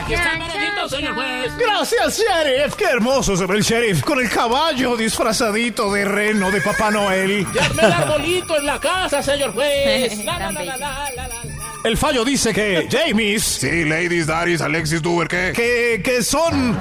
[0.03, 1.53] Aquí está el veredicto, señor juez.
[1.59, 2.75] Gracias, Sheriff.
[2.75, 7.47] Qué hermoso se ve el Sheriff con el caballo disfrazadito de reno de Papá Noel.
[7.53, 10.19] Ya armé el arbolito en la casa, señor juez.
[10.25, 11.35] La, la, la, la, la, la, la.
[11.85, 15.53] El fallo dice que James, Sí, ladies, Daris, Alexis, Duber, ¿qué?
[15.55, 16.75] que, que son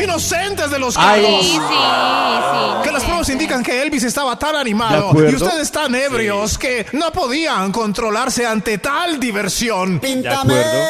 [0.00, 1.22] inocentes de los Ay.
[1.22, 1.46] cargos.
[1.46, 2.82] Sí, sí, sí.
[2.84, 7.12] Que las pruebas indican que Elvis estaba tan animado y ustedes tan ebrios que no
[7.12, 9.96] podían controlarse ante tal diversión.
[9.96, 10.82] Acuerdo.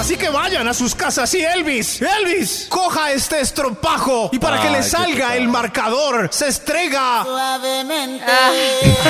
[0.00, 4.70] Así que vayan a sus casas y Elvis, Elvis, coja este estropajo y para que
[4.70, 7.22] le salga el marcador se estrega.
[7.22, 8.24] Suavemente.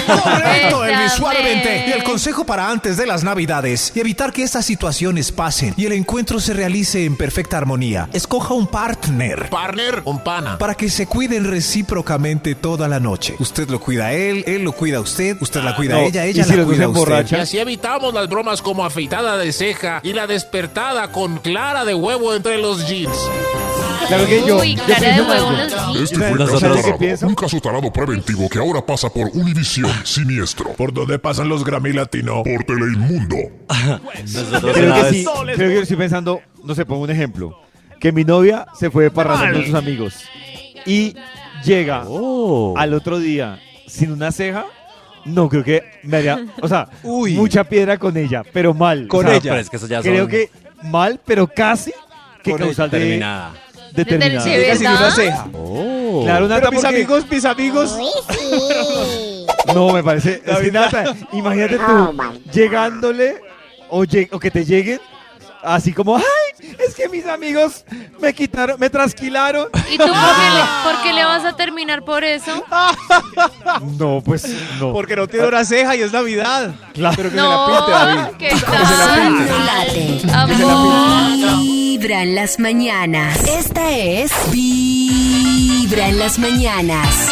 [0.06, 1.84] Correcto, Elvis, suavemente.
[1.86, 5.86] Y el consejo para antes de las navidades y evitar que estas situaciones pasen y
[5.86, 8.08] el encuentro se realice en perfecta armonía.
[8.12, 9.48] Escoja un partner.
[9.50, 10.58] Partner, un pana.
[10.58, 13.34] Para que se cuiden recíprocamente toda la noche.
[13.38, 16.26] Usted lo cuida a él, él lo cuida a usted, usted la cuida a ella,
[16.26, 17.36] y ella si la los dos cuida a usted.
[17.36, 21.94] Y así evitamos las bromas como afeitada de ceja y la despertada con clara de
[21.94, 23.16] huevo entre los jeans.
[24.08, 26.00] Claro que yo, Uy, de en los jeans.
[26.02, 27.26] Este fue Nosotros- Caso ¿Qué Tarado, pienso?
[27.28, 30.72] un caso tarado preventivo que ahora pasa por Univisión Siniestro.
[30.72, 32.42] ¿Por dónde pasan los Grammy Latino?
[32.42, 33.36] Por Teleinmundo.
[34.72, 35.24] Creo que sí,
[35.54, 37.56] creo que estoy pensando, no sé, pongo un ejemplo.
[38.00, 40.14] Que mi novia se fue de parranda con sus amigos
[40.86, 41.14] y
[41.64, 42.74] llega Oh.
[42.76, 44.64] al otro día sin una ceja.
[45.26, 47.34] No, creo que me haría, o sea, Uy.
[47.34, 49.06] mucha piedra con ella, pero mal.
[49.06, 49.50] Con O sea, ella.
[49.50, 50.50] Pero es que eso ya Creo son que
[50.84, 51.92] mal, pero casi
[52.42, 53.52] que Con causal de terminada.
[53.92, 54.44] determinada.
[54.46, 55.46] ¿De Llega sin una ceja.
[55.52, 56.22] Oh.
[56.24, 57.98] Claro, Nata, Pero mis porque- amigos, mis amigos.
[58.00, 59.46] Uy, sí.
[59.74, 60.40] No, me parece.
[60.46, 62.16] es que, Nata, imagínate tú
[62.50, 63.34] llegándole
[63.90, 65.00] o, lle- o que te lleguen
[65.62, 67.84] así como, ay, es que mis amigos
[68.20, 69.68] me quitaron, me trasquilaron.
[69.90, 72.64] ¿Y tú por qué, le, por qué le vas a terminar por eso?
[73.98, 74.46] No, pues
[74.78, 74.92] no.
[74.92, 76.74] Porque no tiene una ceja y es Navidad.
[76.94, 77.16] Claro.
[77.16, 78.24] Pero que se la pinte, David.
[78.30, 78.76] No, ¿qué Que se la
[80.26, 80.52] tal?
[80.52, 81.58] Amor.
[81.60, 83.46] Vibra en las mañanas.
[83.46, 87.28] Esta es Vibra en las mañanas.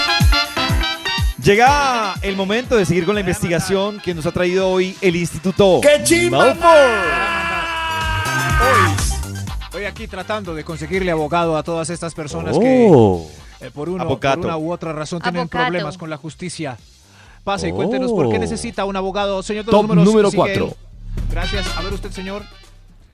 [1.42, 5.80] Llega el momento de seguir con la investigación que nos ha traído hoy el Instituto.
[5.80, 6.54] ¡Qué chimba!
[9.68, 12.60] Estoy aquí tratando de conseguirle abogado a todas estas personas Oh.
[12.60, 14.38] que eh, por, uno- Abocato.
[14.40, 15.64] por una u otra razón tienen Abocato.
[15.64, 16.78] problemas con la justicia.
[17.44, 17.74] Pase y Oh.
[17.76, 19.42] cuéntenos por qué necesita un abogado.
[19.42, 20.66] Señor de Top los números, número sigue cuatro.
[20.68, 20.74] él.
[21.30, 21.66] Gracias.
[21.76, 22.42] A ver usted, señor.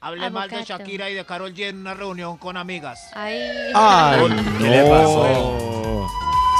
[0.00, 0.62] Hablé mal de.
[0.62, 3.00] Shakira y de Carol G en una reunión con amigas.
[3.14, 3.36] Ay.
[3.74, 4.20] Ay,
[4.58, 6.06] ¿Qué le pasó?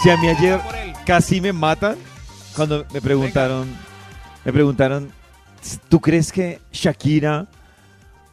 [0.03, 0.61] Si a mí ayer
[1.07, 1.97] casi me matan
[2.57, 3.68] cuando me preguntaron,
[4.45, 5.12] me preguntaron,
[5.88, 7.47] ¿tú crees que Shakira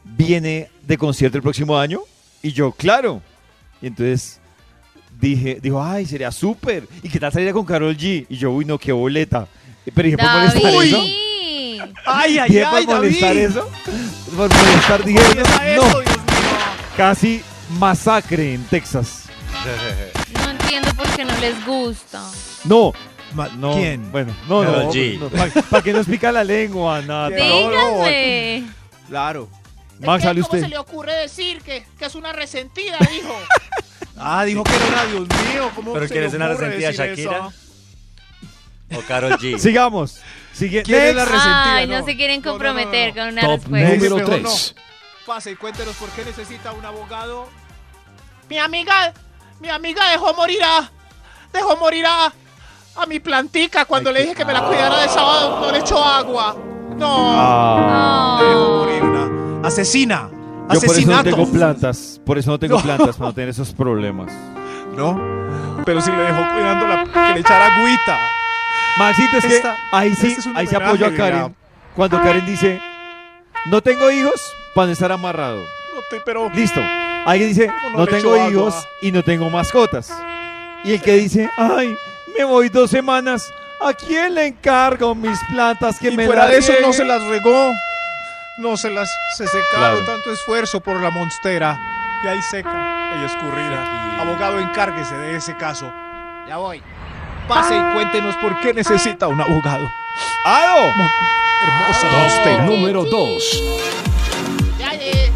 [0.04, 2.00] viene de concierto el próximo año?
[2.42, 3.20] Y yo, claro.
[3.80, 4.40] Y entonces
[5.20, 6.88] dije, dijo, ay, sería súper.
[7.02, 8.26] ¿Y qué tal salir con Carol G?
[8.28, 9.46] Y yo, uy, no, qué boleta.
[9.94, 11.02] Pero dije, ¿por molestar eso?
[12.06, 13.42] Ay, ay, Dije, ay, por molestar David.
[13.48, 13.68] eso.
[14.36, 15.62] Por molestar, dije, no, eso,
[16.02, 16.22] Dios mío.
[16.96, 17.42] casi
[17.78, 19.24] masacre en Texas.
[20.44, 22.22] No entiendo por qué no les gusta.
[22.64, 22.92] No.
[23.34, 24.12] Ma- No, ¿Quién?
[24.12, 24.92] Bueno, no, Karol no.
[24.92, 25.62] G.
[25.70, 27.34] ¿Para qué nos pica la lengua, Nata?
[27.34, 28.64] Díganme.
[29.08, 29.48] Claro.
[30.00, 33.34] Max, ¿Cómo se le ocurre decir que, que es una resentida, dijo?
[34.24, 35.20] Ah, dijo que no era, Dios
[35.52, 35.70] mío.
[35.74, 37.48] ¿Cómo ¿Pero se quién le es una ocurre resentida, decir Shakira?
[38.90, 38.98] eso?
[39.00, 39.58] O Karol G.
[39.58, 40.20] Sigamos.
[40.52, 40.82] Sigue.
[40.84, 41.32] ¿Quién es la Next.
[41.34, 41.74] resentida?
[41.74, 43.20] Ay, no, No, se quieren no, no, no, comprometer no.
[43.22, 43.88] con una Top respuesta.
[43.96, 44.74] número mejor 3.
[45.26, 47.48] Pase y cuéntenos por qué necesita un abogado.
[48.48, 49.12] Mi amiga,
[49.60, 50.88] mi amiga dejó morir a,
[51.52, 52.32] dejó morir a,
[52.96, 56.04] a mi plantica cuando le dije que me la cuidara de sábado, no le echó
[56.04, 56.54] agua.
[56.96, 57.32] No.
[57.34, 59.11] Ah, Dejó morir una
[59.62, 60.28] asesina.
[60.72, 62.20] yo por eso no tengo plantas.
[62.24, 62.82] Por eso no tengo No.
[62.82, 64.32] plantas, para no tener esos problemas.
[64.96, 65.20] ¿No?
[65.84, 68.18] Pero si le dejó cuidando la, que le echara agüita.
[68.98, 71.34] Maxito, es que Esta- ahí sí, este ahí se apoyo a Karen.
[71.42, 71.52] mira.
[71.96, 72.78] Cuando Karen dice,
[73.66, 75.58] no tengo hijos para no estar amarrado.
[75.60, 76.80] No te- pero Listo.
[77.24, 78.50] Alguien dice, ¿Cómo no tengo agua?
[78.50, 80.12] hijos y no tengo mascotas.
[80.84, 81.96] Y el que dice, ay,
[82.36, 83.50] me voy dos semanas,
[83.80, 87.04] ¿a quién le encargo mis plantas que y me fuera de eso no rieguen?" se
[87.04, 87.70] las regó.
[88.58, 90.04] No se las se secaron Claro.
[90.04, 91.78] tanto esfuerzo por la monstera.
[92.24, 94.20] Y ahí seca y escurrida.
[94.20, 95.92] Abogado, encárguese de ese caso.
[96.46, 96.82] Ya voy.
[97.48, 99.90] Pase y cuéntenos por qué necesita un abogado.
[100.44, 100.92] ¡Ado!
[101.64, 102.64] Hermosa Top monstera.
[102.64, 103.62] número 2.
[104.78, 105.32] Ya, eh,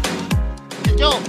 [0.97, 1.19] yo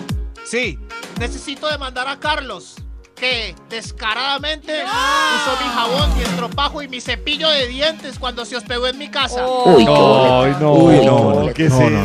[0.44, 0.78] Sí.
[1.18, 2.76] necesito demandar a Carlos,
[3.18, 8.86] que descaradamente usó mi jabón, mi estropajo y mi cepillo de dientes cuando se hospedó
[8.86, 9.46] en mi casa.
[9.46, 10.40] Uy, qué boleta.
[10.42, 12.00] Ay, no, Uy, no, ¿qué no, es no?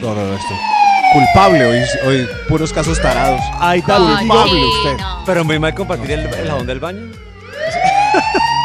[0.00, 0.54] No, no, no, esto.
[1.12, 3.40] Culpable hoy, hoy puros casos tarados.
[3.58, 4.96] Ay, David, Culpable sí, usted.
[4.98, 5.22] no.
[5.26, 7.00] Pero muy mal compartir el, el jabón del baño.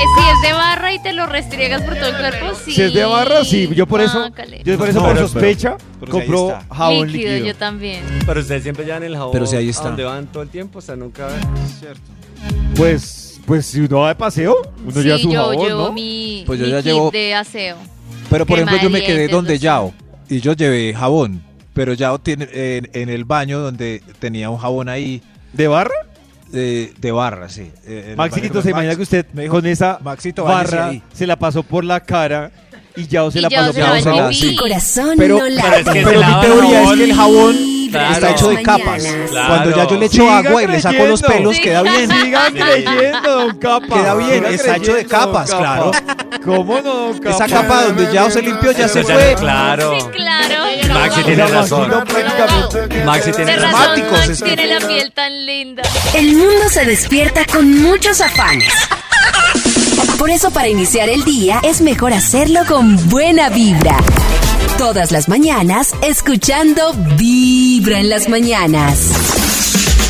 [0.00, 2.72] Eh, Si es de barra y te lo restriegas por todo el cuerpo, sí.
[2.72, 3.68] Si es de barra, sí.
[3.74, 4.62] Yo por eso, Guácale.
[4.64, 6.74] yo por eso No, por pero- sospecha, pero si ahí compro está.
[6.74, 7.46] jabón líquido, líquido.
[7.46, 8.02] yo también.
[8.26, 9.82] Pero ustedes siempre llevan el jabón Pero si ahí está.
[9.84, 11.28] a donde van todo el tiempo, o sea, nunca...
[11.78, 12.00] Cierto.
[12.76, 15.92] Pues, pues si uno va de paseo, uno lleva su yo jabón, llevo ¿no?
[15.92, 17.76] mi, Pues yo mi ya kit llevo- de aseo.
[18.30, 19.92] Pero por Crema ejemplo, yo me quedé dientes, donde los- Yao
[20.28, 21.42] y yo llevé jabón.
[21.74, 25.22] Pero Yao tiene en, en el baño donde tenía un jabón ahí
[25.52, 25.94] ¿De barra?
[26.50, 27.70] De, de barra, sí.
[27.86, 28.62] Eh, el Maxito.
[28.62, 31.02] ¿se imagina que usted con esa Maxito, barra ahí.
[31.12, 32.50] se la pasó por la cara
[32.96, 33.72] y ya se Y la Yao pasó
[34.04, 34.56] por la la sí.
[34.56, 35.78] Corazón Pero- no Pero late.
[35.80, 36.98] es que se Pero mi lava teoría es jabón.
[36.98, 37.56] que el jabón
[37.90, 38.12] Claro.
[38.14, 39.02] está hecho de capas.
[39.02, 39.46] Claro.
[39.48, 41.50] Cuando ya yo le echo Siga agua y le saco los creyendo.
[41.50, 42.10] pelos, queda bien.
[42.10, 43.86] Sigan creyendo, don Capa.
[43.88, 45.62] Queda bien, Sigan está hecho de creyendo, don capas, Capa.
[45.62, 45.90] claro.
[46.44, 47.30] ¿Cómo no, don Capa?
[47.34, 49.34] Esa capa donde Yao se limpió ya se fue.
[49.40, 49.98] Claro.
[50.00, 50.64] Sí, claro.
[50.94, 51.88] Maxi tiene razón.
[51.90, 53.72] Prácticamente- Maxi tiene De razón.
[53.72, 55.82] razón, dramáticos, Max es que- tiene la piel tan linda.
[56.14, 58.72] El mundo se despierta con muchos afanes.
[60.20, 63.96] Por eso para iniciar el día es mejor hacerlo con buena vibra.
[64.76, 69.10] Todas las mañanas escuchando Vibra en las mañanas.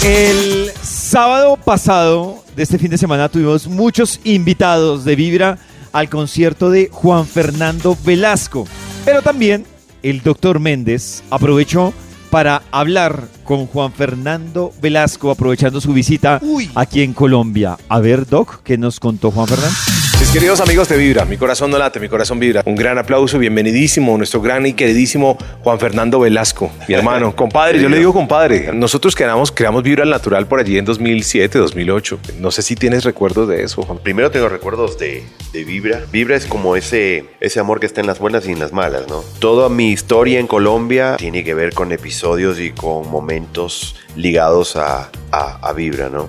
[0.05, 5.59] El sábado pasado de este fin de semana tuvimos muchos invitados de Vibra
[5.93, 8.67] al concierto de Juan Fernando Velasco.
[9.05, 9.65] Pero también
[10.03, 11.95] el doctor Méndez aprovechó
[12.31, 16.71] para hablar con Juan Fernando Velasco, aprovechando su visita Uy.
[16.75, 17.77] aquí en Colombia.
[17.89, 20.10] A ver, Doc, ¿qué nos contó Juan Fernando?
[20.21, 22.63] Mis queridos amigos de Vibra, mi corazón no late, mi corazón vibra.
[22.67, 27.89] Un gran aplauso, bienvenidísimo, nuestro gran y queridísimo Juan Fernando Velasco, mi hermano, compadre, yo
[27.89, 28.71] le digo compadre.
[28.75, 32.21] Nosotros creamos, creamos Vibra al Natural por allí en 2007, 2008.
[32.39, 33.99] No sé si tienes recuerdos de eso, Juan.
[33.99, 36.03] Primero tengo recuerdos de, de Vibra.
[36.13, 39.09] Vibra es como ese, ese amor que está en las buenas y en las malas,
[39.09, 39.25] ¿no?
[39.39, 45.11] Toda mi historia en Colombia tiene que ver con episodios y con momentos ligados a,
[45.33, 46.29] a, a Vibra, ¿no?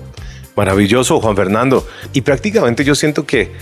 [0.56, 1.86] Maravilloso, Juan Fernando.
[2.14, 3.52] Y prácticamente yo siento que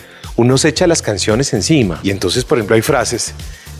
[0.40, 2.00] uno se echa las canciones encima.
[2.02, 3.34] Y entonces, por ejemplo, hay frases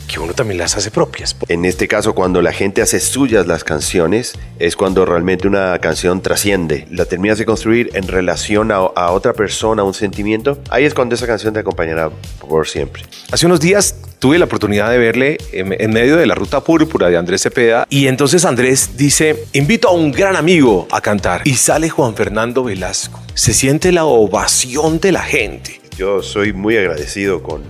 [0.07, 1.35] que uno también las hace propias.
[1.47, 6.21] En este caso, cuando la gente hace suyas las canciones, es cuando realmente una canción
[6.21, 6.85] trasciende.
[6.91, 10.59] La terminas de construir en relación a, a otra persona, a un sentimiento.
[10.69, 12.11] Ahí es cuando esa canción te acompañará
[12.47, 13.05] por siempre.
[13.31, 17.09] Hace unos días tuve la oportunidad de verle en, en medio de la ruta púrpura
[17.09, 21.55] de Andrés Cepeda y entonces Andrés dice, invito a un gran amigo a cantar y
[21.55, 23.19] sale Juan Fernando Velasco.
[23.33, 25.80] Se siente la ovación de la gente.
[26.01, 27.61] Yo soy muy agradecido con,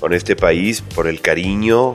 [0.00, 1.92] con este país por el cariño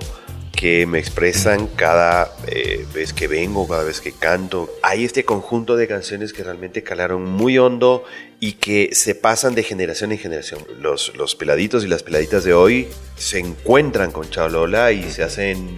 [0.52, 4.70] que me expresan cada eh, vez que vengo, cada vez que canto.
[4.84, 8.04] Hay este conjunto de canciones que realmente calaron muy hondo
[8.40, 10.60] y que se pasan de generación en generación.
[10.80, 15.76] Los, los peladitos y las peladitas de hoy se encuentran con Lola y se hacen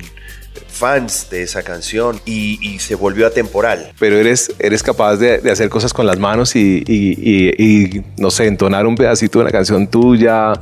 [0.67, 3.93] fans de esa canción y, y se volvió atemporal.
[3.99, 7.53] Pero eres, eres capaz de, de hacer cosas con las manos y, y- y-
[7.97, 10.53] y, no sé, entonar un pedacito de una canción tuya.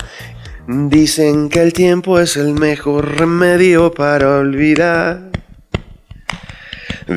[0.68, 5.30] Dicen que el tiempo es el mejor remedio para olvidar.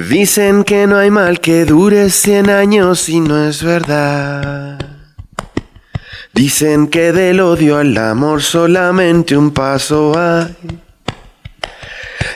[0.08, 4.78] Dicen que no hay mal que dure 100 años y no es verdad.
[6.32, 10.56] Dicen que del odio al amor solamente un paso hay.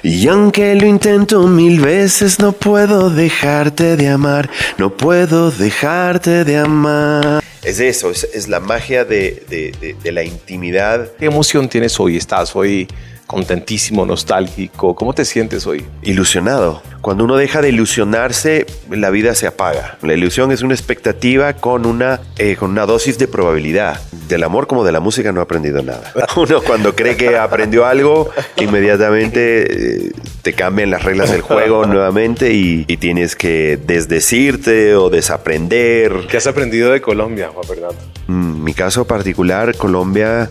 [0.09, 4.49] Y aunque lo intento mil veces, no puedo dejarte de amar,
[4.79, 7.43] no puedo dejarte de amar.
[7.65, 11.11] Es eso, es, es la magia de, de- de- de la intimidad.
[11.19, 12.17] ¿Qué emoción tienes hoy?
[12.17, 12.87] ¿Estás hoy
[13.27, 14.95] contentísimo, nostálgico?
[14.95, 15.85] ¿Cómo te sientes hoy?
[16.03, 16.83] Ilusionado.
[17.01, 19.99] Cuando uno deja de ilusionarse, la vida se apaga.
[20.03, 24.01] La ilusión es una expectativa con una, eh, con una dosis de probabilidad.
[24.29, 26.13] Del amor como de la música no he aprendido nada.
[26.37, 30.13] Uno cuando cree que aprendió algo, inmediatamente eh,
[30.43, 36.27] te cambian las reglas del juego nuevamente y, y tienes que desdecirte o desaprender.
[36.29, 37.99] ¿Qué has aprendido de Colombia, Juan Fernando?
[38.27, 40.51] Mm, mi caso particular, Colombia,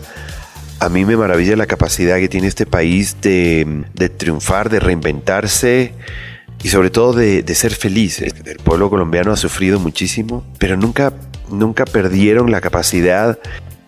[0.80, 5.92] a mí me maravilla la capacidad que tiene este país de, de triunfar, de reinventarse
[6.62, 8.20] y sobre todo de, de ser feliz.
[8.20, 11.12] El pueblo colombiano ha sufrido muchísimo, pero nunca,
[11.50, 13.38] nunca perdieron la capacidad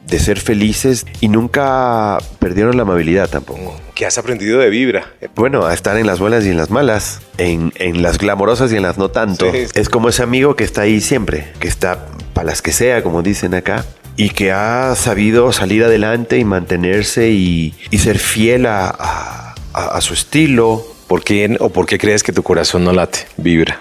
[0.07, 3.79] de ser felices y nunca perdieron la amabilidad tampoco.
[3.95, 5.07] ¿Qué has aprendido de Vibra?
[5.35, 8.77] Bueno, a estar en las buenas y en las malas, en, en las glamorosas y
[8.77, 9.51] en las no tanto.
[9.53, 9.67] Sí.
[9.75, 13.23] Es como ese amigo que está ahí siempre, que está para las que sea, como
[13.23, 13.85] dicen acá,
[14.19, 18.89] y que ha sabido salir adelante y mantenerse y, y ser fiel a,
[19.73, 20.85] a- su estilo.
[21.07, 23.21] ¿Por qué o por qué crees que tu corazón no late?
[23.37, 23.81] Vibra.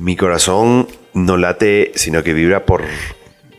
[0.00, 2.82] Mi corazón no late, sino que vibra por,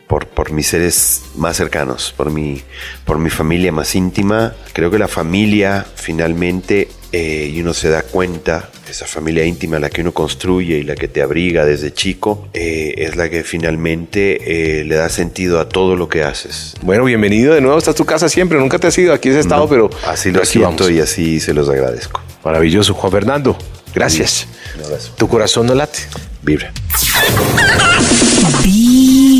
[0.07, 2.61] por, por mis seres más cercanos, por mi,
[3.05, 4.53] por mi familia más íntima.
[4.73, 9.89] Creo que la familia finalmente, eh, y uno se da cuenta, esa familia íntima, la
[9.89, 14.79] que uno construye y la que te abriga desde chico, eh, es la que finalmente
[14.79, 16.75] eh, le da sentido a todo lo que haces.
[16.81, 17.77] Bueno, bienvenido de nuevo.
[17.77, 18.57] Esta es tu casa siempre.
[18.59, 19.13] Nunca te has ido.
[19.13, 20.91] Aquí has estado, No, pero así lo siento vamos.
[20.91, 22.21] y así se los agradezco.
[22.43, 23.57] Maravilloso, Juan Fernando.
[23.93, 24.47] Gracias.
[24.77, 25.11] Un abrazo.
[25.17, 25.99] Tu corazón no late.
[26.41, 26.71] Vibra.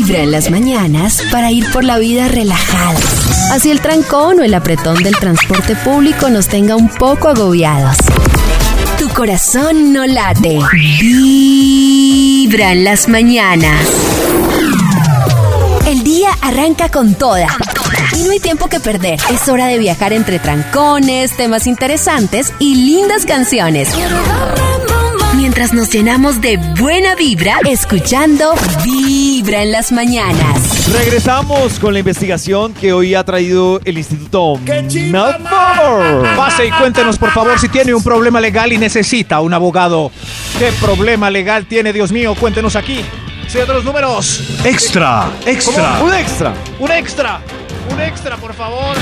[0.04, 2.98] Vibra en las mañanas para ir por la vida relajada.
[3.52, 7.98] Así el trancón o el apretón del transporte público nos tenga un poco agobiados.
[8.98, 10.58] Tu corazón no late.
[11.00, 13.86] Vibra en las mañanas.
[15.86, 17.46] El día arranca con toda.
[18.18, 19.20] Y no hay tiempo que perder.
[19.30, 23.88] Es hora de viajar entre trancones, temas interesantes y lindas canciones.
[25.42, 30.88] Mientras nos llenamos de buena vibra, escuchando Vibra en las mañanas.
[30.92, 36.36] Regresamos con la investigación que hoy ha traído el Instituto Melford.
[36.36, 40.12] Pase y cuéntenos, por favor, si tiene un problema legal y necesita un abogado.
[40.60, 42.36] ¿Qué problema legal tiene, Dios mío?
[42.38, 43.04] Cuéntenos aquí.
[43.48, 44.60] Sí, otros números.
[44.64, 46.00] Extra, extra.
[46.04, 46.54] Un extra.
[46.78, 47.40] Un extra,
[47.92, 48.96] un extra, por favor.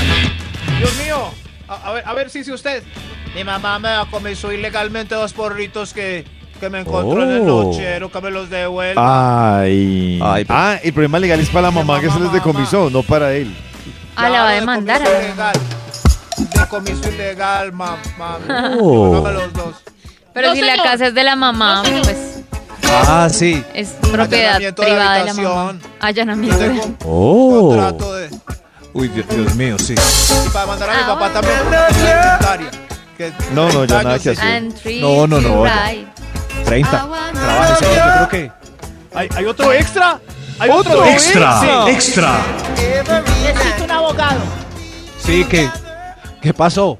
[0.79, 1.19] Dios mío.
[1.67, 2.81] A, a ver, a ver si si usted.
[3.35, 6.25] Mi mamá me comenzó ilegalmente dos porritos que,
[6.59, 7.63] que me encontró en el Oh.
[7.63, 9.59] nochero, que me los devuelva.
[9.61, 10.19] Ay.
[10.21, 13.03] Ay, pero- ah, el problema legal es para la mamá que se les decomisó, no
[13.03, 13.55] para él.
[14.15, 15.01] Ah, la va a demandar.
[15.01, 15.55] Decomiso ilegal.
[16.59, 18.37] Decomiso ilegal, mamá.
[18.79, 19.13] Oh.
[19.13, 19.75] Póngame los dos.
[20.33, 22.43] Pero No, si la casa es de la mamá, pues
[23.07, 23.63] Ah, sí.
[23.73, 25.75] es propiedad privada de la mamá.
[26.01, 26.57] Allanamiento.
[26.57, 27.69] de- tengo Oh.
[27.69, 28.29] contrato de.
[28.93, 29.95] Uy, Dios, Dios mío, sí.
[29.95, 31.33] Y para mandar a mi Ah, papá bueno.
[31.33, 32.69] también alimentaria.
[33.21, 34.63] Que No, no, ya 30 nada que hacer.
[35.01, 35.87] No, no, no, ya.
[35.89, 36.07] right.
[36.65, 36.89] 30.
[36.89, 37.95] Trabaja, señor.
[37.95, 38.51] Yo creo que.
[39.13, 40.19] ¿Hay, hay otro extra?
[40.57, 42.33] ¿Hay ¿Otro Extra, extra.
[43.43, 44.39] Necesito un abogado.
[45.19, 45.69] Sí, que.
[46.41, 46.97] ¿Qué pasó?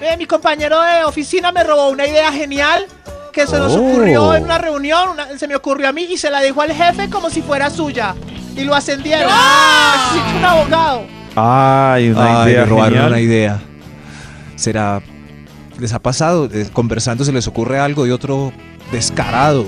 [0.00, 2.86] Eh, mi compañero de oficina me robó una idea genial
[3.32, 3.80] que se nos Oh.
[3.84, 5.08] ocurrió en una reunión.
[5.10, 7.70] una- se me ocurrió a mí y se la dijo al jefe como si fuera
[7.70, 8.14] suya.
[8.56, 9.28] Y lo ascendieron.
[9.30, 11.02] Necesito un abogado.
[11.36, 13.10] Ay, una Ay, idea robaron genial.
[13.12, 13.60] una idea.
[14.56, 15.00] ¿Será.
[15.78, 16.48] ¿Les ha pasado?
[16.52, 18.52] Eh, conversando se les ocurre algo y otro
[18.92, 19.64] descarado.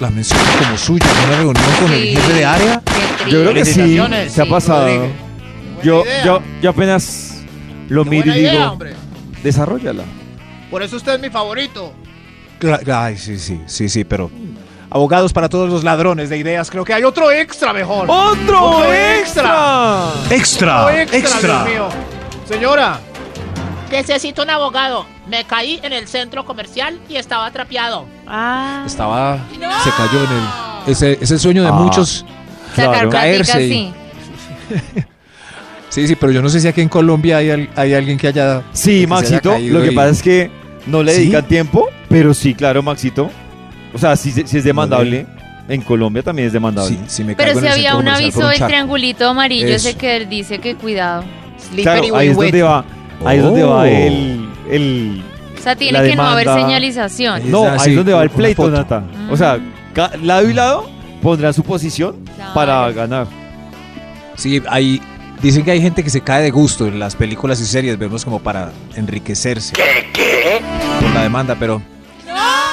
[0.00, 2.16] La menciona como suya en una reunión con el Sí.
[2.16, 2.82] jefe de área.
[3.28, 4.86] Yo creo que sí, Felicitaciones, se ha sí, pasado.
[4.86, 5.10] Rodríguez.
[5.82, 6.24] Yo, Buena idea.
[6.24, 7.42] yo, yo apenas
[7.88, 8.94] lo Qué miro y buena idea, digo, hombre.
[9.42, 10.04] desarrollala.
[10.70, 11.92] Por eso usted es mi favorito.
[12.60, 14.30] Cla- Ay, sí, sí, sí, sí, pero.
[14.90, 16.70] Abogados para todos los ladrones de ideas.
[16.70, 18.06] Creo que hay otro extra mejor.
[18.08, 20.12] ¡Otro, ¡Otro extra!
[20.30, 21.64] Extra, Otro extra, extra.
[21.64, 21.88] Dios mío.
[22.48, 23.00] Señora.
[23.90, 25.04] Necesito un abogado.
[25.30, 28.06] Me caí en el centro comercial y estaba trapeado.
[28.26, 29.38] Ah, Estaba.
[29.84, 30.92] Se cayó en el.
[30.92, 31.72] Ese, ese sueño de Ah.
[31.72, 32.24] muchos.
[32.74, 33.10] sacar Claro.
[33.10, 33.92] Caerse y- sí.
[35.90, 38.28] Sí, sí, pero yo no sé si aquí en Colombia hay, al- hay alguien que
[38.28, 38.62] haya.
[38.72, 40.50] Sí, que se haya Maxito, lo que y- pasa es que
[40.86, 41.20] no le ¿Sí?
[41.22, 43.30] dedican tiempo, pero sí, claro, Maxito.
[43.94, 45.26] O sea, sí, sí es demandable.
[45.66, 46.90] En Colombia también es demandable.
[46.90, 49.88] Sí, sí me Pero si en el había un aviso del triangulito amarillo Eso.
[49.88, 51.24] ese que dice que cuidado.
[51.82, 52.84] Claro, ahí es donde va,
[53.24, 55.22] ahí es donde va el, el,
[55.58, 57.50] O sea, tiene la que no haber señalización.
[57.50, 58.70] No, Ah, ahí sí, es donde va el pleito.
[58.70, 59.04] Nata.
[59.30, 59.58] O sea,
[60.22, 60.88] lado y lado
[61.22, 62.54] pondrán su posición Claro.
[62.54, 63.26] para ganar.
[64.36, 65.02] Sí, hay,
[65.42, 68.24] dicen que hay gente que se cae de gusto en las películas y series, vemos
[68.24, 69.74] como para enriquecerse.
[71.00, 71.82] Por la demanda, pero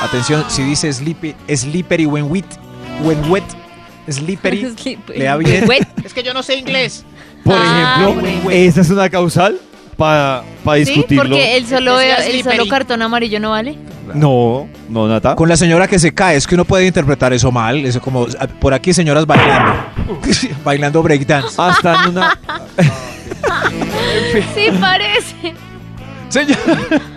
[0.01, 2.45] atención, si dice sleepy, slippery when wet,
[3.03, 3.43] when wet,
[4.09, 5.17] slippery, Slippery.
[5.19, 5.67] le da bien.
[5.67, 5.87] Wet.
[6.03, 7.03] Es que yo no sé inglés.
[7.43, 9.59] Por Ah, ejemplo, esa es una causal
[9.95, 11.23] para Sí, discutirlo.
[11.23, 13.77] porque el solo, Decía el solo cartón amarillo no vale.
[14.13, 15.35] No, no, Nata.
[15.35, 18.27] Con la señora que se cae, es que uno puede interpretar eso mal, eso como
[18.39, 19.73] ah, por aquí señoras bailando,
[20.63, 21.55] bailando breakdance.
[21.61, 22.39] Hasta en una.
[24.53, 25.53] Sí, parece.
[26.29, 26.57] Señor.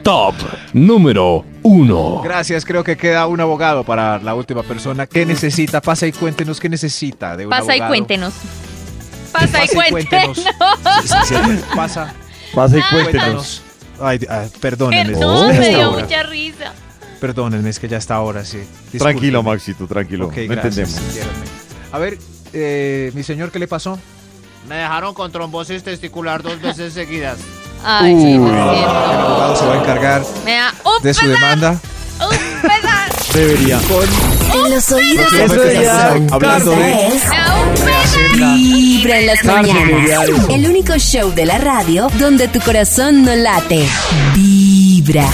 [0.02, 0.34] Top
[0.72, 2.20] número 1.
[2.22, 5.06] Gracias, creo que queda un abogado para la última persona.
[5.06, 5.80] ¿Qué necesita?
[5.80, 8.34] Pasa y cuéntenos qué necesita de un Pasa y cuéntenos.
[9.32, 10.36] Pasa y cuéntenos.
[10.36, 10.44] Sí,
[11.04, 11.34] sí, sí.
[11.76, 12.14] Pasa,
[12.54, 13.62] Pase y cuéntenos.
[14.00, 15.12] Ay, ah, perdónenme.
[15.14, 16.72] Perdón, me ya dio mucha risa.
[17.20, 18.62] Perdónenme, es que ya está ahora, sí.
[18.96, 20.26] Tranquilo, Maxito, tranquilo.
[20.26, 21.18] Ok, no gracias, entendemos.
[21.90, 22.18] A ver,
[22.52, 23.98] eh, mi señor, ¿qué le pasó?
[24.68, 27.38] Me dejaron con trombosis testicular dos veces seguidas.
[27.84, 31.20] Ay, sí, Uh, lo el abogado se va a encargar Me da un de su
[31.20, 31.80] pesar, demanda.
[32.20, 33.78] un pesar, Debería.
[34.54, 36.26] En los oídos de tu corazón.
[36.32, 37.08] hablando de-.
[38.34, 40.28] Vibra en las mañanas.
[40.50, 43.86] El único show de la radio donde tu corazón no late.
[44.34, 45.28] Vibra.